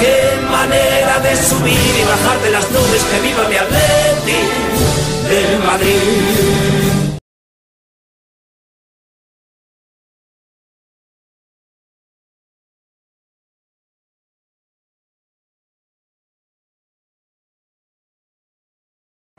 [0.00, 4.40] Qué manera de subir y bajar de las nubes que viva mi Atleti
[5.28, 6.75] del Madrid.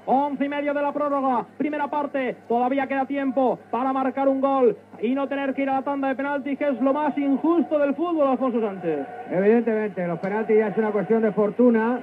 [0.09, 4.77] Once y medio de la prórroga, primera parte, todavía queda tiempo para marcar un gol
[5.01, 7.77] y no tener que ir a la tanda de penaltis, que es lo más injusto
[7.77, 9.05] del fútbol, Alfonso Sánchez.
[9.29, 11.99] Evidentemente, los penaltis ya es una cuestión de fortuna,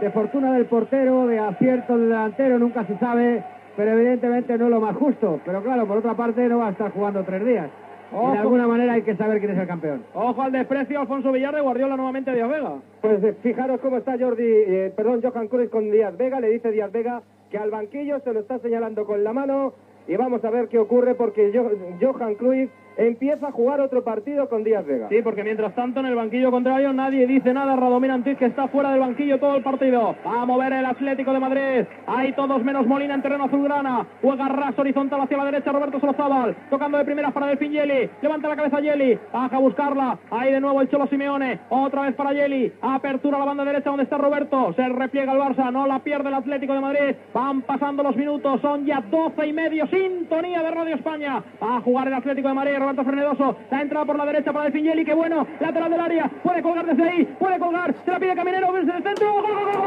[0.00, 3.44] de fortuna del portero, de acierto del delantero, nunca se sabe,
[3.76, 5.40] pero evidentemente no es lo más justo.
[5.44, 7.70] Pero claro, por otra parte no va a estar jugando tres días.
[8.12, 10.02] Y de alguna manera hay que saber quién es el campeón.
[10.12, 12.72] Ojo al desprecio, Alfonso Villar de Guardiola nuevamente a Díaz Vega.
[13.00, 16.70] Pues eh, fijaros cómo está Jordi, eh, perdón, Johan Cruz con Díaz Vega, le dice
[16.70, 17.22] Díaz Vega
[17.54, 19.74] que al banquillo se lo está señalando con la mano
[20.08, 24.48] y vamos a ver qué ocurre porque Jo- Johan Cruyff empieza a jugar otro partido
[24.48, 25.08] con Díaz Vega.
[25.08, 27.76] Sí, porque mientras tanto en el banquillo contrario nadie dice nada.
[27.76, 30.14] Radomir Antic que está fuera del banquillo todo el partido.
[30.26, 31.86] Va a mover el Atlético de Madrid.
[32.06, 34.06] Hay todos menos Molina en terreno azulgrana.
[34.22, 36.56] Juega ras horizontal hacia la derecha Roberto Solozábal.
[36.70, 38.10] Tocando de primeras para Delfín Yeli.
[38.22, 39.18] Levanta la cabeza Yeli.
[39.32, 40.18] Baja a buscarla.
[40.30, 41.60] Ahí de nuevo el Cholo Simeone.
[41.68, 42.72] Otra vez para Yeli.
[42.80, 44.72] Apertura a la banda derecha donde está Roberto.
[44.74, 45.70] Se repliega el Barça.
[45.72, 47.16] No la pierde el Atlético de Madrid.
[47.32, 48.60] Van pasando los minutos.
[48.60, 49.86] Son ya 12 y medio.
[49.86, 51.42] Sintonía de Radio España.
[51.62, 52.83] Va a jugar el Atlético de Madrid.
[52.84, 53.56] Roberto Frenedoso.
[53.70, 55.06] La entrada por la derecha para Delfín Yeli.
[55.06, 55.46] Qué bueno.
[55.58, 56.28] Lateral del área.
[56.42, 57.24] Puede colgar desde ahí.
[57.38, 57.94] Puede colgar.
[58.04, 58.70] Se la pide Caminero.
[58.72, 59.32] Desde el centro.
[59.32, 59.84] ¡Gol, gol, gol,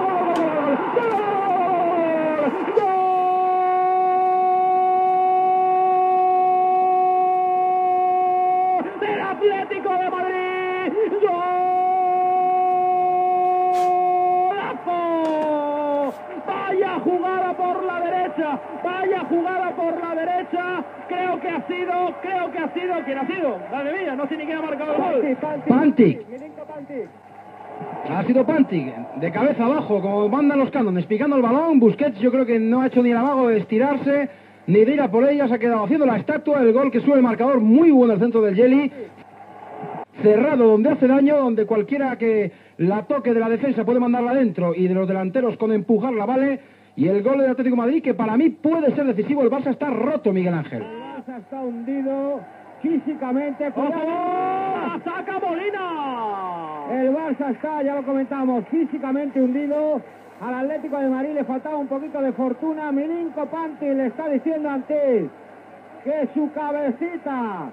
[8.99, 10.47] del Atlético de Madrid.
[16.47, 20.16] Vaya jugada por la derecha, vaya jugada por la derecha.
[21.07, 23.57] Creo que ha sido, creo que ha sido, ¿quién ha sido?
[23.71, 25.37] Madre mía, no sé ni quién ha marcado el gol.
[25.67, 26.21] Pantic.
[28.09, 31.79] Ha sido Pantic, de cabeza abajo, como mandan los cánones, picando el balón.
[31.79, 34.29] Busquets yo creo que no ha hecho ni el amago de estirarse,
[34.67, 37.01] ni de ir a por ella, se ha quedado haciendo la estatua, el gol que
[37.01, 38.91] sube el marcador, muy bueno el centro del Jelly.
[40.21, 44.73] Cerrado, donde hace daño, donde cualquiera que la toque de la defensa puede mandarla adentro
[44.75, 46.59] y de los delanteros con empujarla vale.
[46.97, 49.69] Y el gol del Atlético de Madrid, que para mí puede ser decisivo, el Barça
[49.69, 50.81] está roto, Miguel Ángel.
[50.81, 52.41] El Barça está hundido
[52.81, 53.71] físicamente.
[53.71, 54.03] Cuidado.
[54.03, 56.85] ¡La saca Molina!
[56.91, 60.01] El Barça está, ya lo comentamos, físicamente hundido.
[60.41, 62.91] Al Atlético de Madrid le faltaba un poquito de fortuna.
[62.91, 65.29] Milinko Pantic le está diciendo antes
[66.03, 67.71] que su cabecita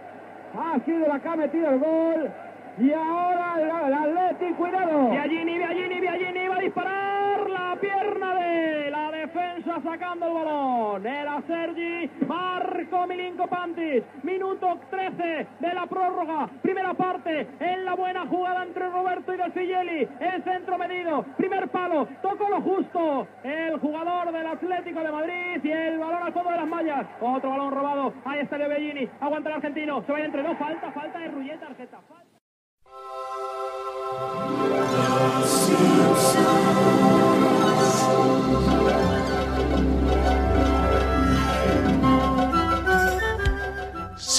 [0.54, 2.30] ha sido la que ha metido el gol.
[2.78, 5.10] Y ahora el, el Atlético, cuidado.
[5.10, 11.06] Biagini, Biagini, Biagini va a disparar la pierna de la defensa sacando el balón.
[11.06, 14.02] Era Sergi, Marco Milinko Pantis.
[14.24, 16.48] Minuto 13 de la prórroga.
[16.62, 20.08] Primera parte en la buena jugada entre Roberto y Delfigeli.
[20.18, 21.22] El centro medido.
[21.36, 22.08] Primer palo.
[22.22, 23.28] Tocó lo justo.
[23.44, 27.06] El jugador del Atlético de Madrid y el balón al fondo de las mallas.
[27.20, 28.14] Otro balón robado.
[28.24, 29.08] Ahí está Biagini.
[29.20, 30.02] Aguanta el argentino.
[30.02, 30.58] Se va entre dos.
[30.58, 31.98] Falta, falta de Rulleta, Argeta.
[32.08, 32.23] Falta.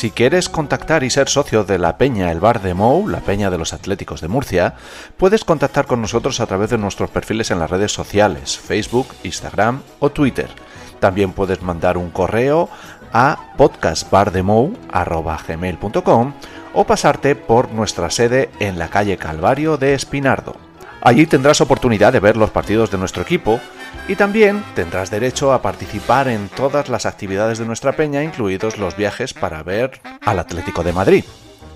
[0.05, 3.49] Si quieres contactar y ser socio de la Peña El Bar de Mou, la Peña
[3.49, 4.75] de los Atléticos de Murcia,
[5.17, 9.81] puedes contactar con nosotros a través de nuestros perfiles en las redes sociales, Facebook, Instagram
[9.99, 10.51] o Twitter.
[10.99, 12.69] También puedes mandar un correo
[13.13, 16.33] a podcastbardemou.com
[16.73, 20.74] o pasarte por nuestra sede en la calle Calvario de Espinardo.
[21.05, 23.59] Allí tendrás oportunidad de ver los partidos de nuestro equipo
[24.07, 28.97] y también tendrás derecho a participar en todas las actividades de nuestra peña, incluidos los
[28.97, 31.23] viajes para ver al Atlético de Madrid.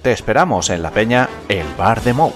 [0.02, 2.34] Te esperamos en la peña El Bar de Mou.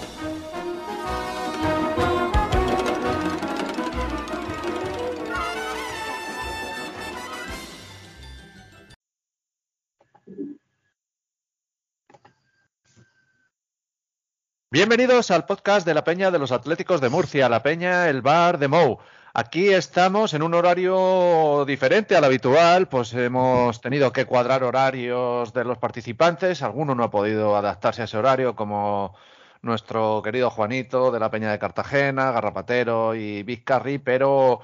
[14.74, 18.58] Bienvenidos al podcast de la Peña de los Atléticos de Murcia, la Peña, el bar
[18.58, 18.98] de Mou.
[19.36, 25.64] Aquí estamos en un horario diferente al habitual, pues hemos tenido que cuadrar horarios de
[25.64, 29.14] los participantes, alguno no ha podido adaptarse a ese horario, como
[29.62, 34.62] nuestro querido Juanito de la Peña de Cartagena, Garrapatero y Vizcarri, pero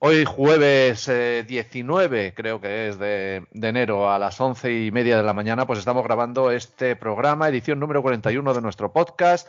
[0.00, 1.10] Hoy jueves
[1.48, 5.66] 19, eh, creo que es de, enero, a las once y media de la mañana,
[5.66, 9.48] pues estamos grabando este programa, edición número 41 de nuestro podcast,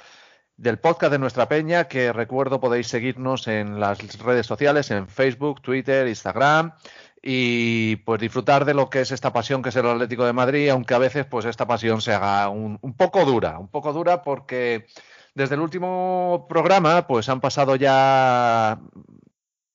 [0.57, 5.61] del podcast de nuestra peña, que recuerdo podéis seguirnos en las redes sociales, en Facebook,
[5.61, 6.73] Twitter, Instagram,
[7.21, 10.69] y pues disfrutar de lo que es esta pasión que es el Atlético de Madrid,
[10.69, 14.23] aunque a veces pues esta pasión se haga un, un poco dura, un poco dura
[14.23, 14.87] porque...
[15.35, 18.79] Desde el último programa, pues han pasado ya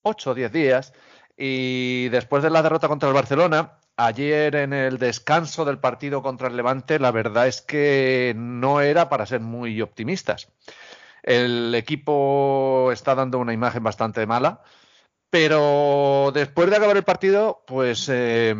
[0.05, 0.93] 8 o 10 días.
[1.35, 6.47] Y después de la derrota contra el Barcelona, ayer en el descanso del partido contra
[6.47, 10.47] el Levante, la verdad es que no era para ser muy optimistas.
[11.23, 14.61] El equipo está dando una imagen bastante mala,
[15.29, 18.55] pero después de acabar el partido, pues eh,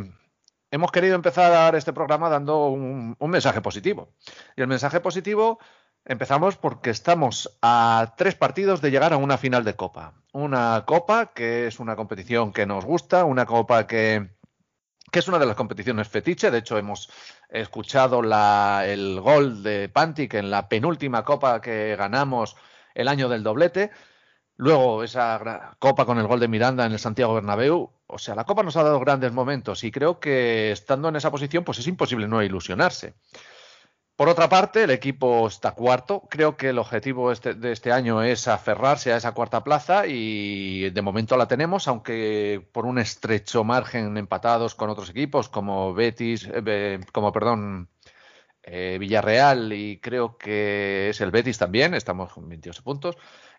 [0.72, 4.10] hemos querido empezar este programa dando un, un mensaje positivo.
[4.58, 5.60] Y el mensaje positivo
[6.08, 10.14] Empezamos porque estamos a tres partidos de llegar a una final de Copa.
[10.34, 14.30] Una Copa que es una competición que nos gusta, una Copa que,
[15.12, 16.52] es una de las competiciones fetiche.
[16.52, 17.10] De hecho, hemos
[17.50, 22.56] escuchado la, el gol de Pantic en la penúltima Copa que ganamos
[22.94, 23.90] el año del doblete.
[24.58, 27.90] Luego esa Copa con el gol de Miranda en el Santiago Bernabéu.
[28.06, 31.32] O sea, la Copa nos ha dado grandes momentos y creo que estando en esa
[31.32, 33.16] posición, pues es imposible no ilusionarse.
[34.16, 36.24] Por otra parte, el equipo está cuarto.
[36.30, 40.90] Creo que el objetivo este, de este año es aferrarse a esa cuarta plaza y
[40.90, 46.50] de momento la tenemos, aunque por un estrecho margen empatados con otros equipos como Betis,
[46.50, 47.90] eh, como perdón,
[48.64, 51.94] eh, Villarreal y creo que es el Betis también.
[51.94, 53.18] Estamos con 28 puntos.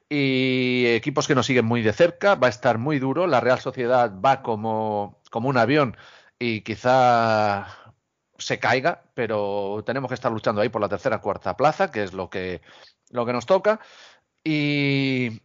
[0.09, 2.35] Y equipos que nos siguen muy de cerca.
[2.35, 3.27] Va a estar muy duro.
[3.27, 5.97] La Real Sociedad va como, como un avión
[6.39, 7.86] y quizá
[8.39, 12.13] se caiga, pero tenemos que estar luchando ahí por la tercera cuarta plaza, que es
[12.13, 12.63] lo que,
[13.11, 13.81] lo que nos toca.
[14.45, 15.43] Y,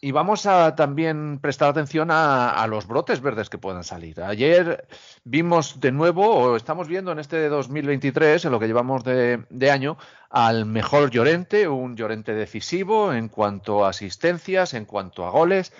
[0.00, 4.22] y vamos a también prestar atención a, a, los brotes verdes que puedan salir.
[4.22, 4.86] Ayer
[5.24, 9.70] vimos de nuevo, o estamos viendo en este 2023, en lo que llevamos de, de
[9.70, 9.98] año,
[10.30, 15.72] al mejor Llorente, un Llorente decisivo en cuanto a asistencias, en cuanto a goles.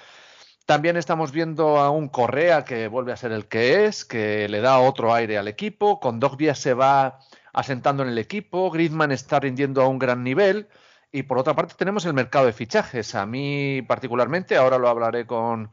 [0.70, 4.60] También estamos viendo a un Correa que vuelve a ser el que es, que le
[4.60, 5.98] da otro aire al equipo.
[5.98, 7.18] Con Dogbia se va
[7.52, 8.70] asentando en el equipo.
[8.70, 10.68] Griezmann está rindiendo a un gran nivel.
[11.10, 13.16] Y por otra parte tenemos el mercado de fichajes.
[13.16, 15.72] A mí particularmente, ahora lo hablaré con,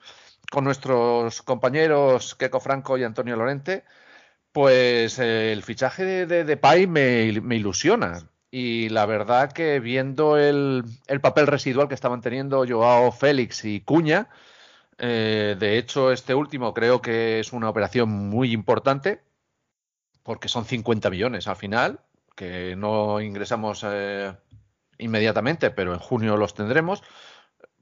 [0.52, 3.84] con nuestros compañeros Keco Franco y Antonio Lorente,
[4.52, 8.28] pues eh, el fichaje de, de, Pai me, me, ilusiona.
[8.50, 13.82] Y la verdad que viendo el, el papel residual que estaban teniendo Joao Félix y
[13.82, 14.30] Cuña,
[14.98, 19.22] eh, de hecho, este último creo que es una operación muy importante
[20.24, 22.02] porque son 50 millones al final,
[22.36, 24.34] que no ingresamos eh,
[24.98, 27.02] inmediatamente, pero en junio los tendremos.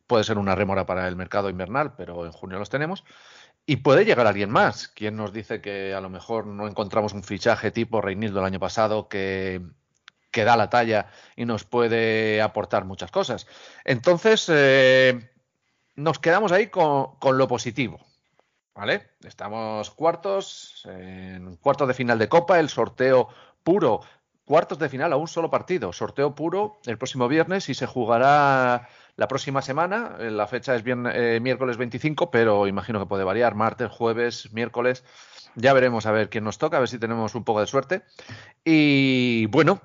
[0.06, 3.04] Puede ser una rémora para el mercado invernal, pero en junio los tenemos.
[3.66, 4.88] Y puede llegar alguien más.
[4.90, 8.60] ¿Quién nos dice que a lo mejor no encontramos un fichaje tipo Reinildo el año
[8.60, 9.62] pasado que,
[10.30, 13.48] que da la talla y nos puede aportar muchas cosas?
[13.86, 15.32] Entonces, eh,
[15.96, 18.00] nos quedamos ahí con, lo positivo.
[18.74, 19.12] ¿Vale?
[19.24, 23.30] Estamos cuartos, en cuartos de final de Copa, el sorteo
[23.64, 24.02] puro,
[24.44, 28.90] cuartos de final a un solo partido, sorteo puro el próximo viernes y se jugará
[29.16, 30.18] la próxima semana.
[30.20, 35.06] La fecha es bien, eh, miércoles 25, pero imagino que puede variar, martes, jueves, miércoles.
[35.56, 38.04] Ya veremos a ver quién nos toca, a ver si tenemos un poco de suerte.
[38.66, 39.80] Y bueno,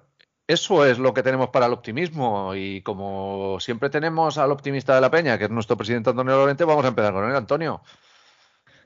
[0.52, 5.00] eso es lo que tenemos para el optimismo y como siempre tenemos al optimista de
[5.00, 7.80] la peña, que es nuestro presidente Antonio Lorente, vamos a empezar con él, Antonio.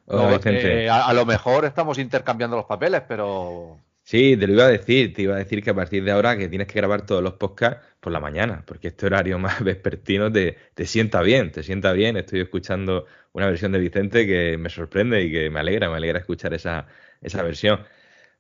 [0.07, 3.79] Hola, no, eh, a, a, lo mejor estamos intercambiando los papeles, pero...
[4.03, 6.37] Sí, te lo iba a decir, te iba a decir que a partir de ahora
[6.37, 10.31] que tienes que grabar todos los podcasts por la mañana, porque este horario más vespertino
[10.31, 12.19] te, te sienta bien, te sienta bien.
[12.19, 16.19] Estoy escuchando una versión de Vicente que me sorprende y que me alegra, me alegra
[16.19, 16.87] escuchar esa,
[17.23, 17.81] esa versión.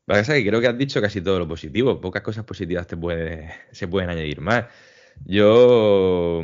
[0.07, 2.01] Lo que pasa es que creo que has dicho casi todo lo positivo.
[2.01, 4.67] Pocas cosas positivas te puede, se pueden añadir más.
[5.27, 6.43] Yo,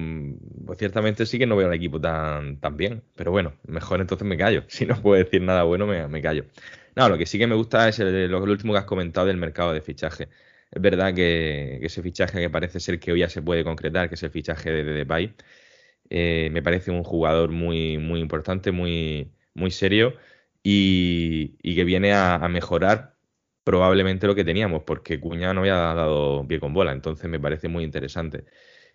[0.66, 3.02] pues ciertamente sí que no veo al equipo tan, tan bien.
[3.16, 4.64] Pero bueno, mejor entonces me callo.
[4.68, 6.46] Si no puedo decir nada bueno, me, me callo.
[6.96, 9.72] No, lo que sí que me gusta es lo, último que has comentado del mercado
[9.72, 10.28] de fichaje.
[10.70, 14.14] Es verdad que, ese fichaje que parece ser que hoy ya se puede concretar, que
[14.16, 15.34] es el fichaje de, de Depay,
[16.10, 20.16] eh, me parece un jugador muy, muy importante, muy, muy serio
[20.62, 23.09] y, y que viene a mejorar
[23.70, 27.68] probablemente lo que teníamos, porque Cuña no había dado pie con bola, entonces me parece
[27.68, 28.44] muy interesante.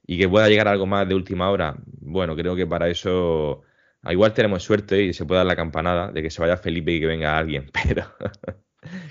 [0.07, 3.63] y que pueda llegar algo más de última hora, bueno, creo que para eso
[4.09, 6.99] igual tenemos suerte y se puede dar la campanada de que se vaya Felipe y
[6.99, 8.03] que venga alguien, pero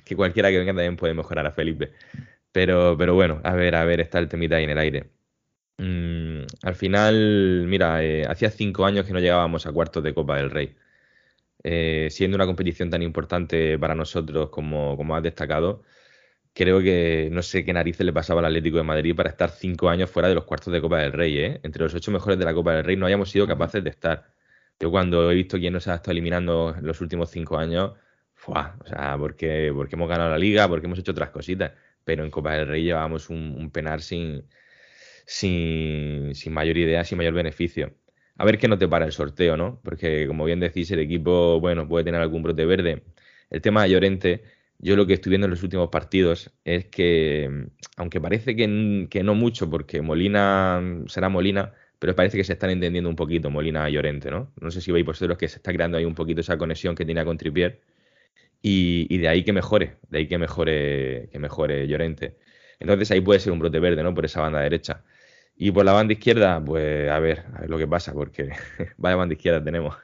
[0.05, 1.93] que cualquiera que venga también puede mejorar a Felipe.
[2.53, 5.11] Pero, pero bueno, a ver, a ver, está el temita ahí en el aire.
[5.79, 10.37] Mm, al final, mira, eh, hacía cinco años que no llegábamos a cuartos de Copa
[10.39, 10.77] del Rey.
[11.65, 15.83] Eh, siendo una competición tan importante para nosotros como, como has destacado,
[16.55, 19.89] creo que no sé qué narices le pasaba al Atlético de Madrid para estar cinco
[19.89, 21.39] años fuera de los cuartos de Copa del Rey.
[21.39, 21.61] ¿eh?
[21.63, 24.27] Entre los ocho mejores de la Copa del Rey no hayamos sido capaces de estar.
[24.81, 27.93] Yo cuando he visto quién nos ha estado eliminando en los últimos cinco años,
[28.35, 28.77] ¡fua!
[28.85, 31.73] o sea, porque, porque hemos ganado la liga, porque hemos hecho otras cositas,
[32.05, 34.45] pero en Copa del Rey llevábamos un, un penar sin,
[35.27, 37.95] sin, sin mayor idea, sin mayor beneficio.
[38.37, 39.81] A ver qué nos para el sorteo, ¿no?
[39.85, 43.03] Porque como bien decís, el equipo, bueno, puede tener algún brote verde.
[43.51, 44.43] El tema de Llorente,
[44.79, 49.23] yo lo que estoy viendo en los últimos partidos es que, aunque parece que, que
[49.23, 53.89] no mucho, porque Molina será Molina, pero parece que se están entendiendo un poquito Molina
[53.89, 54.53] y Llorente, ¿no?
[54.61, 57.05] No sé si veis vosotros que se está creando ahí un poquito esa conexión que
[57.05, 57.81] tenía con Tripier
[58.63, 62.37] y, y, de ahí que mejore, de ahí que mejore, que mejore Llorente.
[62.81, 64.15] Entonces ahí puede ser un brote verde, ¿no?
[64.15, 65.05] Por esa banda derecha.
[65.57, 68.51] Y por la banda izquierda, pues a ver, a ver lo que pasa, porque
[68.97, 69.97] vaya banda izquierda tenemos.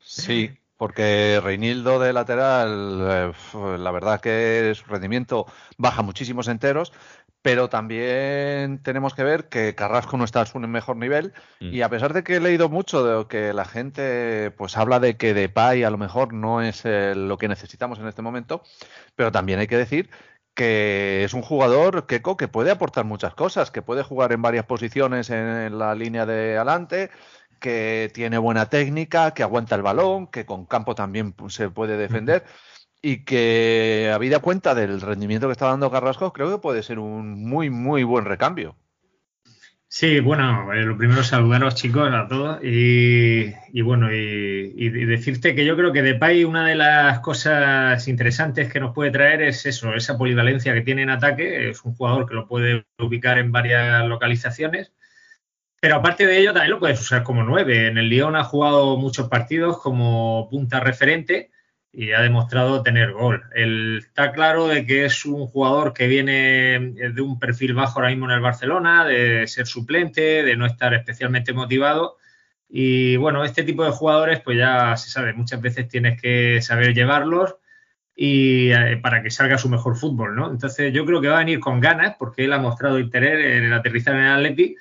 [0.00, 5.46] sí, porque Reinildo de lateral, eh, la verdad que su rendimiento
[5.78, 6.92] baja muchísimos enteros,
[7.40, 11.72] pero también tenemos que ver que Carrasco no está a su mejor nivel mm.
[11.72, 15.16] y a pesar de que he leído mucho de que la gente pues habla de
[15.16, 18.62] que Depay a lo mejor no es lo que necesitamos en este momento,
[19.16, 20.10] pero también hay que decir
[20.54, 24.66] que es un jugador Keco que puede aportar muchas cosas, que puede jugar en varias
[24.66, 27.10] posiciones en la línea de adelante,
[27.60, 32.44] que tiene buena técnica, que aguanta el balón, que con campo también se puede defender
[33.02, 37.44] y que, habida cuenta del rendimiento que está dando Carrasco, creo que puede ser un
[37.44, 38.76] muy, muy buen recambio.
[39.94, 45.76] Sí, bueno, eh, lo primero saludaros chicos a todos y, bueno, y, decirte que yo
[45.76, 50.16] creo que Depay una de las cosas interesantes que nos puede traer es eso, esa
[50.16, 54.94] polivalencia que tiene en ataque, es un jugador que lo puede ubicar en varias localizaciones,
[55.78, 57.88] pero aparte de ello también lo puedes usar como nueve.
[57.88, 61.51] En el Lyon ha jugado muchos partidos como punta referente
[61.92, 63.42] y ha demostrado tener gol.
[63.54, 66.80] está claro de que es un jugador que viene
[67.12, 70.94] de un perfil bajo ahora mismo en el Barcelona, de ser suplente, de no estar
[70.94, 72.16] especialmente motivado.
[72.68, 76.94] Y bueno, este tipo de jugadores, pues ya se sabe, muchas veces tienes que saber
[76.94, 77.56] llevarlos
[78.16, 80.50] y eh, para que salga su mejor fútbol, ¿no?
[80.50, 83.64] Entonces yo creo que va a venir con ganas porque él ha mostrado interés en
[83.64, 84.76] el aterrizar en el Atleti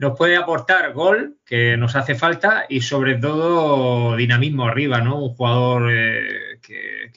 [0.00, 5.22] nos puede aportar gol, que nos hace falta, y sobre todo dinamismo arriba, ¿no?
[5.22, 7.10] Un jugador eh, que,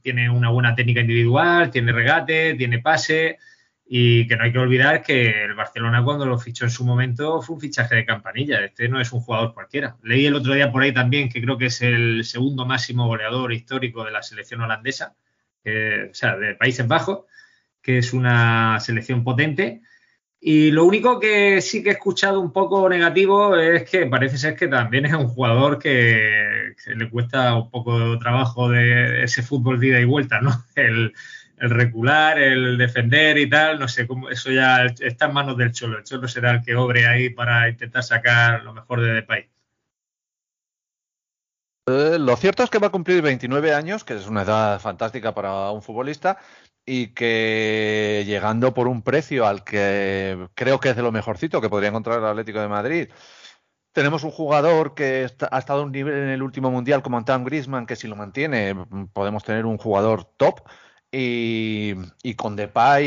[0.00, 3.36] tiene una buena técnica individual, tiene regate, tiene pase,
[3.84, 7.42] y que no hay que olvidar que el Barcelona cuando lo fichó en su momento
[7.42, 9.96] fue un fichaje de campanilla, este no es un jugador cualquiera.
[10.02, 13.52] Leí el otro día por ahí también que creo que es el segundo máximo goleador
[13.52, 15.16] histórico de la selección holandesa,
[15.66, 17.26] o sea, de Países Bajos,
[17.82, 19.82] que es una selección potente
[20.44, 24.56] y lo único que sí que he escuchado un poco negativo es que parece ser
[24.56, 29.78] que también es un jugador que, le cuesta un poco de trabajo de ese fútbol
[29.78, 30.50] de ida y vuelta, ¿no?
[30.74, 31.14] El,
[31.58, 35.98] recular, el defender y tal, no sé, cómo eso ya está en manos del Cholo.
[35.98, 39.48] El Cholo será el que obre ahí para intentar sacar lo mejor de Depay.
[41.86, 45.34] Eh, lo cierto es que va a cumplir 29 años, que es una edad fantástica
[45.34, 46.38] para un futbolista,
[46.84, 51.68] y que llegando por un precio al que creo que es de lo mejorcito que
[51.68, 53.08] podría encontrar el Atlético de Madrid.
[53.92, 57.44] Tenemos un jugador que ha estado a un nivel en el último mundial como Antoine
[57.44, 58.74] Griezmann, que si lo mantiene
[59.12, 60.60] podemos tener un jugador top.
[61.14, 61.94] Y,
[62.36, 63.04] con Depay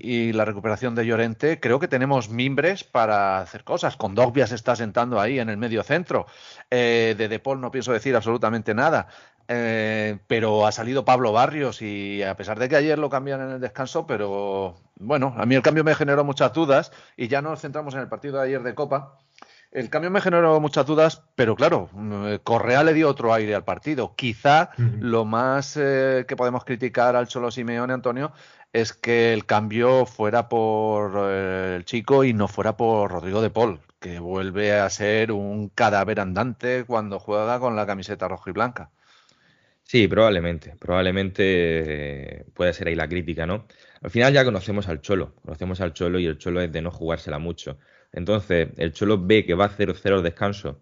[0.00, 3.96] y, la recuperación de Llorente, creo que tenemos mimbres para hacer cosas.
[3.96, 6.26] Con Dogbia se está sentando ahí en el medio centro.
[6.68, 9.06] Eh, de Depol no pienso decir absolutamente nada.
[9.48, 13.50] Eh, pero ha salido Pablo Barrios y a pesar de que ayer lo cambian en
[13.50, 17.60] el descanso, pero bueno, a mí el cambio me generó muchas dudas y ya nos
[17.60, 19.18] centramos en el partido de ayer de Copa.
[19.70, 23.64] El cambio me generó muchas dudas, pero claro, mm, Correa le dio otro aire al
[23.64, 24.14] partido.
[24.14, 28.32] Quizá lo más eh, que podemos criticar al Cholo Simeone, Antonio,
[28.72, 33.50] es que el cambio fuera por eh, el chico y no fuera por Rodrigo de
[33.50, 38.52] Paul, que vuelve a ser un cadáver andante cuando juega con la camiseta roja y
[38.52, 38.90] blanca.
[39.94, 43.68] Sí, probablemente, probablemente eh, puede ser ahí la crítica, ¿no?
[44.02, 46.90] Al final ya conocemos al Cholo, conocemos al Cholo y el Cholo es de no
[46.90, 47.78] jugársela mucho.
[48.10, 50.80] Entonces, el Cholo ve que va a 0-0 el descanso,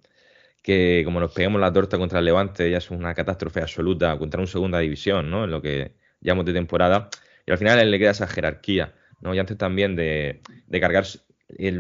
[0.63, 4.41] que como nos pegamos la torta contra el Levante ya es una catástrofe absoluta contra
[4.41, 5.45] un segunda división, ¿no?
[5.45, 5.93] En lo que
[6.23, 7.11] llamamos de temporada.
[7.45, 9.35] Y al final él le queda esa jerarquía, ¿no?
[9.35, 11.05] Y antes también de, de cargar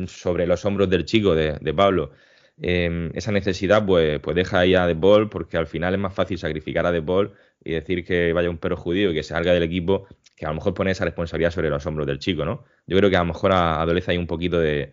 [0.06, 2.12] sobre los hombros del chico, de, Pablo,
[2.60, 6.14] em, esa necesidad, pues, pues deja ahí a De Paul, porque al final es más
[6.14, 7.32] fácil sacrificar a De Paul
[7.64, 10.06] y decir que vaya un perro judío y que se salga del equipo,
[10.36, 12.64] que a lo mejor pone esa responsabilidad sobre los hombros del chico, ¿no?
[12.86, 14.92] Yo creo que a lo mejor adolece ahí un poquito de,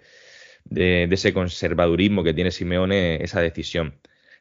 [0.65, 3.95] de, ese conservadurismo que tiene Simeone, esa decisión.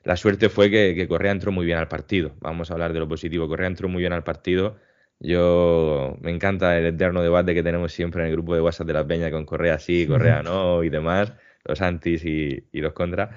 [0.04, 2.34] La suerte fue que, Correa entró muy bien al partido.
[2.40, 3.48] Vamos a hablar de lo positivo.
[3.48, 4.76] Correa entró muy bien al partido.
[5.20, 8.92] Yo me encanta el eterno debate que tenemos siempre en el grupo de WhatsApp de
[8.92, 11.32] la Peña con Correa sí, Correa no y demás,
[11.68, 13.30] los antis y, los contra,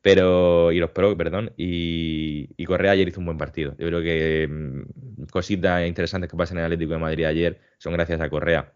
[0.00, 3.72] pero y los pro, perdón, y, Correa ayer hizo un buen partido.
[3.78, 7.92] Yo creo que mm, cositas interesantes que pasan en el Atlético de Madrid ayer son
[7.92, 8.72] gracias a Correa.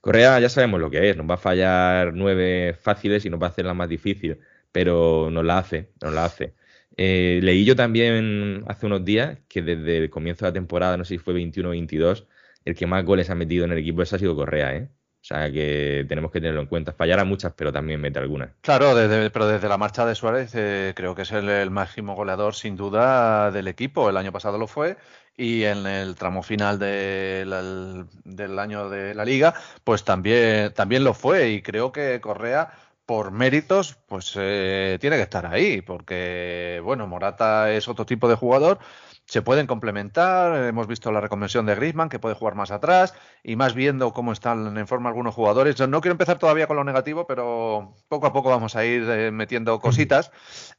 [0.00, 3.46] Correa ya sabemos lo que es, nos va a fallar nueve fáciles y nos va
[3.46, 4.38] a hacer la más difícil,
[4.72, 6.54] pero nos la hace, nos la hace.
[6.96, 11.04] Eh, leí yo también hace unos días que desde el comienzo de la temporada, no
[11.04, 12.26] sé si fue 21 o 22,
[12.64, 14.88] el que más goles ha metido en el equipo ese ha sido Correa, ¿eh?
[15.22, 16.92] O sea que tenemos que tenerlo en cuenta.
[16.92, 18.50] Fallará muchas, pero también mete algunas.
[18.60, 22.56] Claro, desde, pero desde la marcha de Suárez eh, creo que es el, máximo goleador
[22.56, 24.10] sin duda del equipo.
[24.10, 24.96] El año pasado lo fue
[25.36, 31.50] y en el tramo final del año de la liga, pues también, también lo fue.
[31.50, 32.72] Y creo que Correa
[33.06, 38.36] por méritos, pues eh, tiene que estar ahí, porque, bueno, Morata es otro tipo de
[38.36, 38.78] jugador,
[39.26, 43.56] se pueden complementar, hemos visto la reconversión de Griezmann, que puede jugar más atrás, y
[43.56, 45.76] más viendo cómo están en forma algunos jugadores.
[45.76, 49.08] Yo no quiero empezar todavía con lo negativo, pero poco a poco vamos a ir
[49.08, 50.30] eh, metiendo cositas,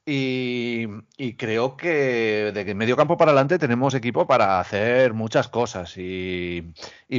[0.05, 0.87] y,
[1.37, 6.73] creo que de medio campo para adelante tenemos equipo para hacer muchas cosas, y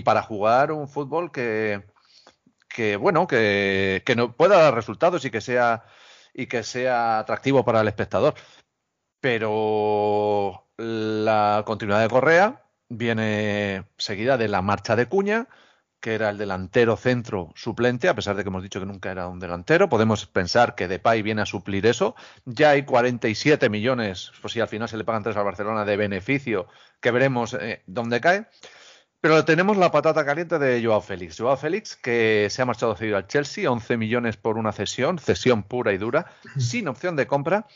[0.05, 1.83] para jugar un fútbol que
[2.75, 5.85] que bueno, que, no pueda dar resultados y que sea
[6.35, 8.35] y que sea atractivo para el espectador.
[9.21, 15.49] Pero la continuidad de Correa viene seguida de la marcha de Cuña,
[16.01, 19.27] que era el delantero centro suplente, a pesar de que hemos dicho que nunca era
[19.27, 19.89] un delantero.
[19.89, 22.15] Podemos pensar que Depay viene a suplir eso.
[22.45, 25.97] Ya hay 47 millones, pues si al final se le pagan tres al Barcelona de
[25.97, 26.67] beneficio,
[27.01, 28.47] que veremos eh, dónde cae.
[29.23, 31.39] Pero tenemos la patata caliente de Joao Félix.
[31.39, 35.63] Joao Félix, que se ha marchado cedido al Chelsea, 11 millones por una cesión, cesión
[35.63, 36.27] pura y dura,
[36.59, 37.67] sin opción de compra.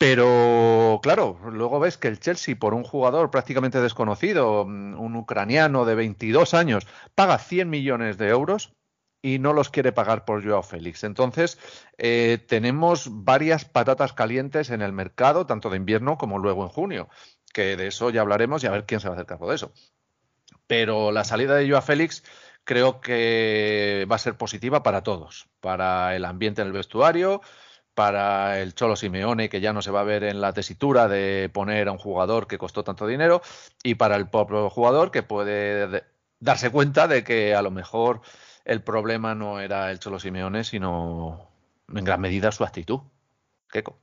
[0.00, 5.84] Pero claro, luego ves que el Chelsea, por un jugador prácticamente desconocido, mm, un ucraniano
[5.84, 8.72] de 22 años, paga 100 millones de euros
[9.20, 11.04] y no los quiere pagar por Joao Félix.
[11.04, 11.58] Entonces,
[11.98, 17.10] eh, tenemos varias patatas calientes en el mercado, tanto de invierno como luego en junio
[17.52, 19.56] que de eso ya hablaremos y a ver quién se va a hacer cargo de
[19.56, 19.72] eso.
[20.66, 22.24] Pero la salida de Joa Félix
[22.64, 27.42] creo que va a ser positiva para todos, para el ambiente en el vestuario,
[28.00, 31.50] para el Cholo Simeone, que ya no se va a ver en la tesitura de
[31.52, 33.42] poner a un jugador que costó tanto dinero,
[33.82, 36.02] y para el propio jugador que puede
[36.38, 38.22] darse cuenta de que a lo mejor
[38.64, 41.46] el problema no era el Cholo Simeone, sino
[41.94, 43.00] en gran medida su actitud.
[43.70, 43.98] Keiko.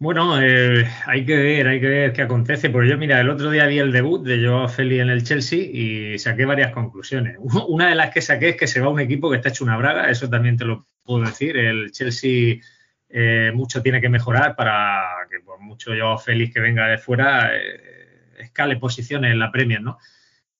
[0.00, 2.70] Bueno, eh, hay que ver, hay que ver qué acontece.
[2.70, 5.58] Porque yo, mira, el otro día vi el debut de Joao Félix en el Chelsea
[5.58, 7.36] y saqué varias conclusiones.
[7.68, 9.76] Una de las que saqué es que se va un equipo que está hecho una
[9.76, 11.56] braga, eso también te lo puedo decir.
[11.56, 12.58] El Chelsea
[13.08, 17.50] eh, mucho tiene que mejorar para que por mucho Joao Félix que venga de fuera
[17.56, 19.98] eh, escale posiciones en la Premier, ¿no?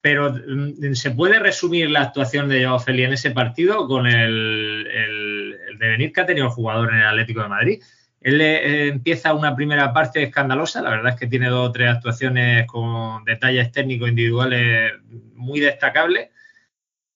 [0.00, 4.88] Pero mm, se puede resumir la actuación de Joao Félix en ese partido con el,
[4.88, 7.82] el devenir que ha tenido el jugador en el Atlético de Madrid
[8.20, 11.90] él eh, empieza una primera parte escandalosa, la verdad es que tiene dos o tres
[11.90, 14.92] actuaciones con detalles técnicos individuales
[15.34, 16.30] muy destacables,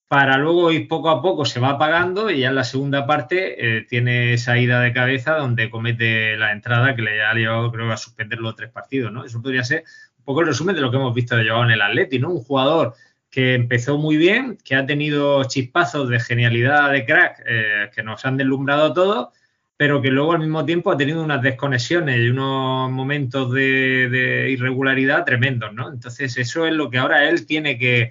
[0.07, 3.77] para luego ir poco a poco se va apagando y ya en la segunda parte
[3.77, 7.91] eh, tiene esa ida de cabeza donde comete la entrada que le ha llevado creo
[7.91, 9.25] a suspender los tres partidos, ¿no?
[9.25, 9.83] Eso podría ser
[10.19, 12.29] un poco el resumen de lo que hemos visto de Joao en el Atleti, ¿no?
[12.29, 12.93] Un jugador
[13.31, 18.23] que empezó muy bien, que ha tenido chispazos de genialidad de crack eh, que nos
[18.23, 19.29] han deslumbrado todos
[19.77, 25.25] pero que luego al mismo tiempo ha tenido unas desconexiones y unos momentos de, irregularidad
[25.25, 25.91] tremendos, ¿no?
[25.91, 28.01] Entonces eso es lo que ahora él tiene que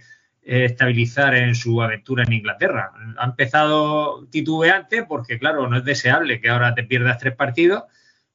[0.42, 2.92] eh, estabilizar en su aventura en Inglaterra.
[3.16, 7.84] Ha empezado titubeante porque, claro, no es deseable que ahora te pierdas tres partidos,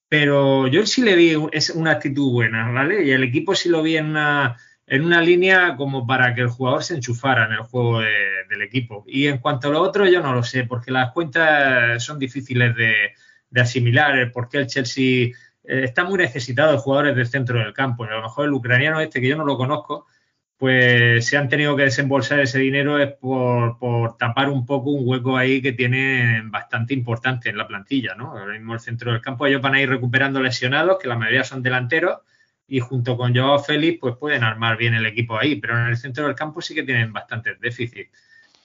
[0.09, 3.03] pero yo sí le vi es una actitud buena, ¿vale?
[3.03, 4.57] Y el equipo sí lo vi en una,
[4.88, 9.04] en una línea como para que el jugador se enchufara en el juego del equipo.
[9.06, 12.73] Y en cuanto a lo otro, yo no lo sé, porque las cuentas son difíciles
[12.76, 13.13] de,
[13.60, 15.28] asimilar, porque el Chelsea
[15.63, 18.06] eh, está muy necesitado de jugadores del centro del campo.
[18.06, 20.08] Y a lo mejor el ucraniano este, que yo no lo conozco,
[20.58, 25.08] pues se han tenido que desembolsar ese dinero es por, por, tapar un poco un
[25.08, 28.32] hueco ahí que tiene bastante importante en la plantilla, ¿no?
[28.32, 31.43] Ahora mismo el centro del campo ellos van a ir recuperando lesionados, que la mayoría
[31.43, 32.19] son delanteros,
[32.67, 35.97] y junto con Joao Félix pues pueden armar bien el equipo ahí, pero en el
[35.97, 38.12] centro del campo sí que tienen bastantes déficits.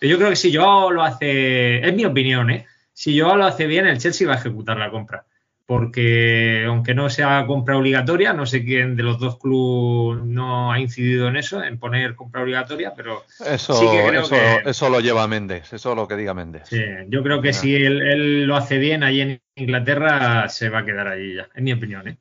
[0.01, 2.67] Yo creo que si Joao lo hace, es mi opinión, ¿eh?
[2.93, 5.25] Si Joao lo hace bien, el Chelsea va a ejecutar la compra
[5.73, 10.79] porque aunque no sea compra obligatoria, no sé quién de los dos clubes no ha
[10.79, 15.01] incidido en eso, en poner compra obligatoria, pero eso, sí que creo que, eso lo
[15.01, 16.65] lleva Méndez, eso es lo que diga Méndez.
[16.67, 20.81] Sí, yo creo que si él, él, lo hace bien allí en Inglaterra, se va
[20.81, 22.07] a quedar allí ya, en mi opinión.
[22.07, 22.19] ¿eh?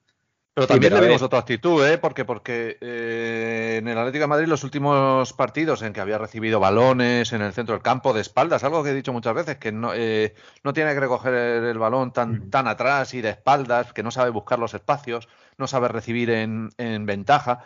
[0.54, 1.98] Pero también tenemos otra actitud, ¿eh?
[1.98, 6.60] Porque, porque eh, en el Atlético de Madrid los últimos partidos en que había recibido
[6.60, 9.72] balones en el centro del campo de espaldas, algo que he dicho muchas veces, que
[9.72, 10.36] no, eh,
[10.66, 12.50] no tiene que recoger el balón tan, mm.
[12.50, 16.70] tan atrás y de espaldas, que no sabe buscar los espacios, no sabe recibir en,
[16.78, 17.64] en ventaja.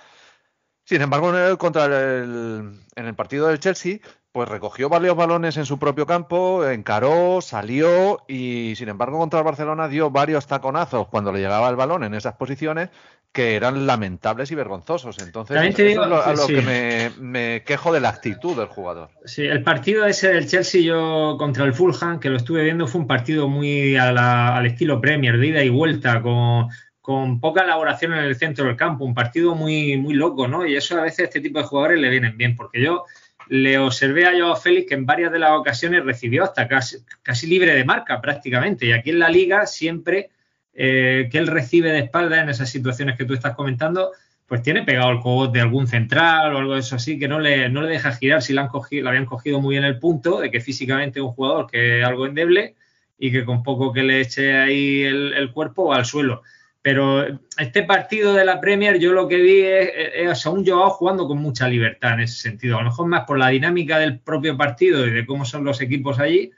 [0.86, 3.98] Sin embargo, en el, contra el, en el partido del Chelsea,
[4.32, 9.46] pues recogió varios balones en su propio campo, encaró, salió y sin embargo contra el
[9.46, 12.90] Barcelona dio varios taconazos cuando le llegaba el balón en esas posiciones
[13.32, 15.20] que eran lamentables y vergonzosos.
[15.20, 19.10] Entonces, eso es lo, a lo que me, quejo de la actitud del jugador.
[19.26, 23.02] Sí, el partido ese del Chelsea yo contra el Fulham, que lo estuve viendo, fue
[23.02, 26.68] un partido muy al estilo Premier, de ida y vuelta, con,
[27.06, 30.66] con poca elaboración en el centro del campo, un partido muy, muy loco, ¿no?
[30.66, 33.06] Y eso a veces a este tipo de jugadores le vienen bien, porque yo
[33.48, 37.76] le observé a Joao Félix que en varias de las ocasiones recibió hasta casi, libre
[37.76, 38.88] de marca prácticamente.
[38.88, 40.32] Y aquí en la liga siempre
[40.74, 44.10] eh, que él recibe de espalda en esas situaciones que tú estás comentando,
[44.48, 47.40] pues tiene pegado el cogote de algún central o algo de eso así, que no
[47.40, 50.40] le, no le deja girar si la, han cogido, habían cogido muy bien el punto
[50.40, 52.74] de que físicamente es un jugador que es algo endeble
[53.20, 56.42] y que con poco que le eche ahí el, cuerpo al suelo.
[56.86, 57.26] Pero
[57.58, 61.40] este partido de la Premier yo lo que vi es, a un Joao jugando con
[61.40, 62.78] mucha libertad en ese sentido.
[62.78, 65.82] A lo mejor más por la dinámica del propio partido y de cómo son los
[65.82, 66.52] equipos allí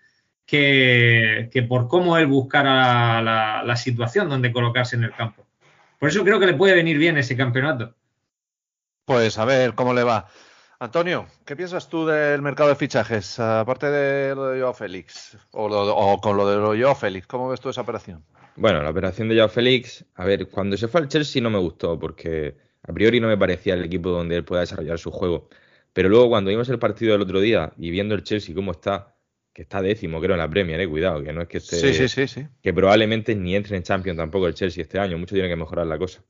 [0.46, 5.46] que, por cómo él buscara la, situación donde colocarse en el campo.
[5.98, 7.96] Por eso creo que le puede venir bien ese campeonato.
[9.06, 10.28] Pues a ver cómo le va.
[10.80, 13.40] Antonio, ¿qué piensas tú del mercado de fichajes?
[13.40, 17.62] Aparte de lo de Joao Félix, o, o con lo de Joao Félix, ¿cómo ves
[17.62, 18.26] tú esa operación?
[18.58, 21.60] Bueno, la operación de Joao Félix, a ver, cuando se fue al Chelsea no me
[21.60, 25.48] gustó porque a priori no me parecía el equipo donde él pueda desarrollar su juego.
[25.94, 29.16] Pero luego cuando vimos el partido del otro día y viendo el Chelsea cómo está,
[29.54, 31.76] que está décimo creo en la Premier, eh, cuidado, que no es que esté...
[31.76, 32.48] Sí, sí, sí, sí.
[32.60, 35.86] Que probablemente ni entre en Champions tampoco el Chelsea este año, mucho tiene que mejorar
[35.86, 36.24] la cosa.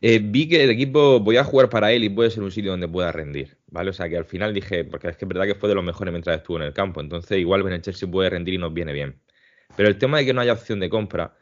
[0.00, 2.72] Eh, vi que el equipo voy a jugar para él y puede ser un sitio
[2.72, 3.90] donde pueda rendir, ¿vale?
[3.90, 5.84] O sea que al final dije, porque es que es verdad que fue de los
[5.84, 8.74] mejores mientras estuvo en el campo, entonces igual en el Chelsea puede rendir y nos
[8.74, 9.20] viene bien.
[9.78, 11.36] Pero el tema de que no haya opción de compra,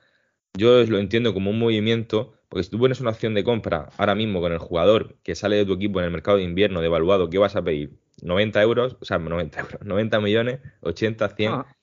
[0.52, 4.14] yo lo entiendo como un movimiento, porque si tú pones una opción de compra ahora
[4.14, 7.30] mismo con el jugador que sale de tu equipo en el mercado de invierno devaluado,
[7.30, 7.96] ¿qué vas a pedir?
[8.20, 11.50] 90 euros, o sea, 90 euros, 90 millones, 80, 100.
[11.50, 11.76] Ah.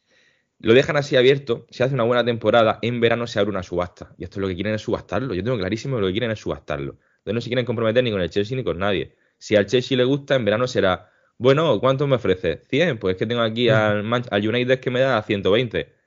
[0.60, 4.14] Lo dejan así abierto, se hace una buena temporada, en verano se abre una subasta.
[4.20, 5.34] Y esto es lo que quieren es subastarlo.
[5.34, 7.00] Yo tengo clarísimo que lo que quieren es subastarlo.
[7.18, 9.16] Entonces no se quieren comprometer ni con el Chelsea ni con nadie.
[9.40, 12.62] Si al Chelsea le gusta, en verano será, bueno, ¿cuánto me ofrece?
[12.70, 16.03] 100, pues es que tengo aquí al, al United que me da 120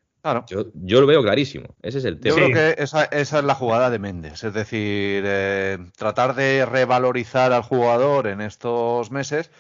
[0.47, 1.75] yo, lo veo clarísimo.
[1.83, 2.37] Ese es el tema.
[2.37, 4.45] Yo creo que esa, es la jugada de Méndez.
[4.45, 9.51] Es decir, eh, tratar de revalorizar al jugador en estos meses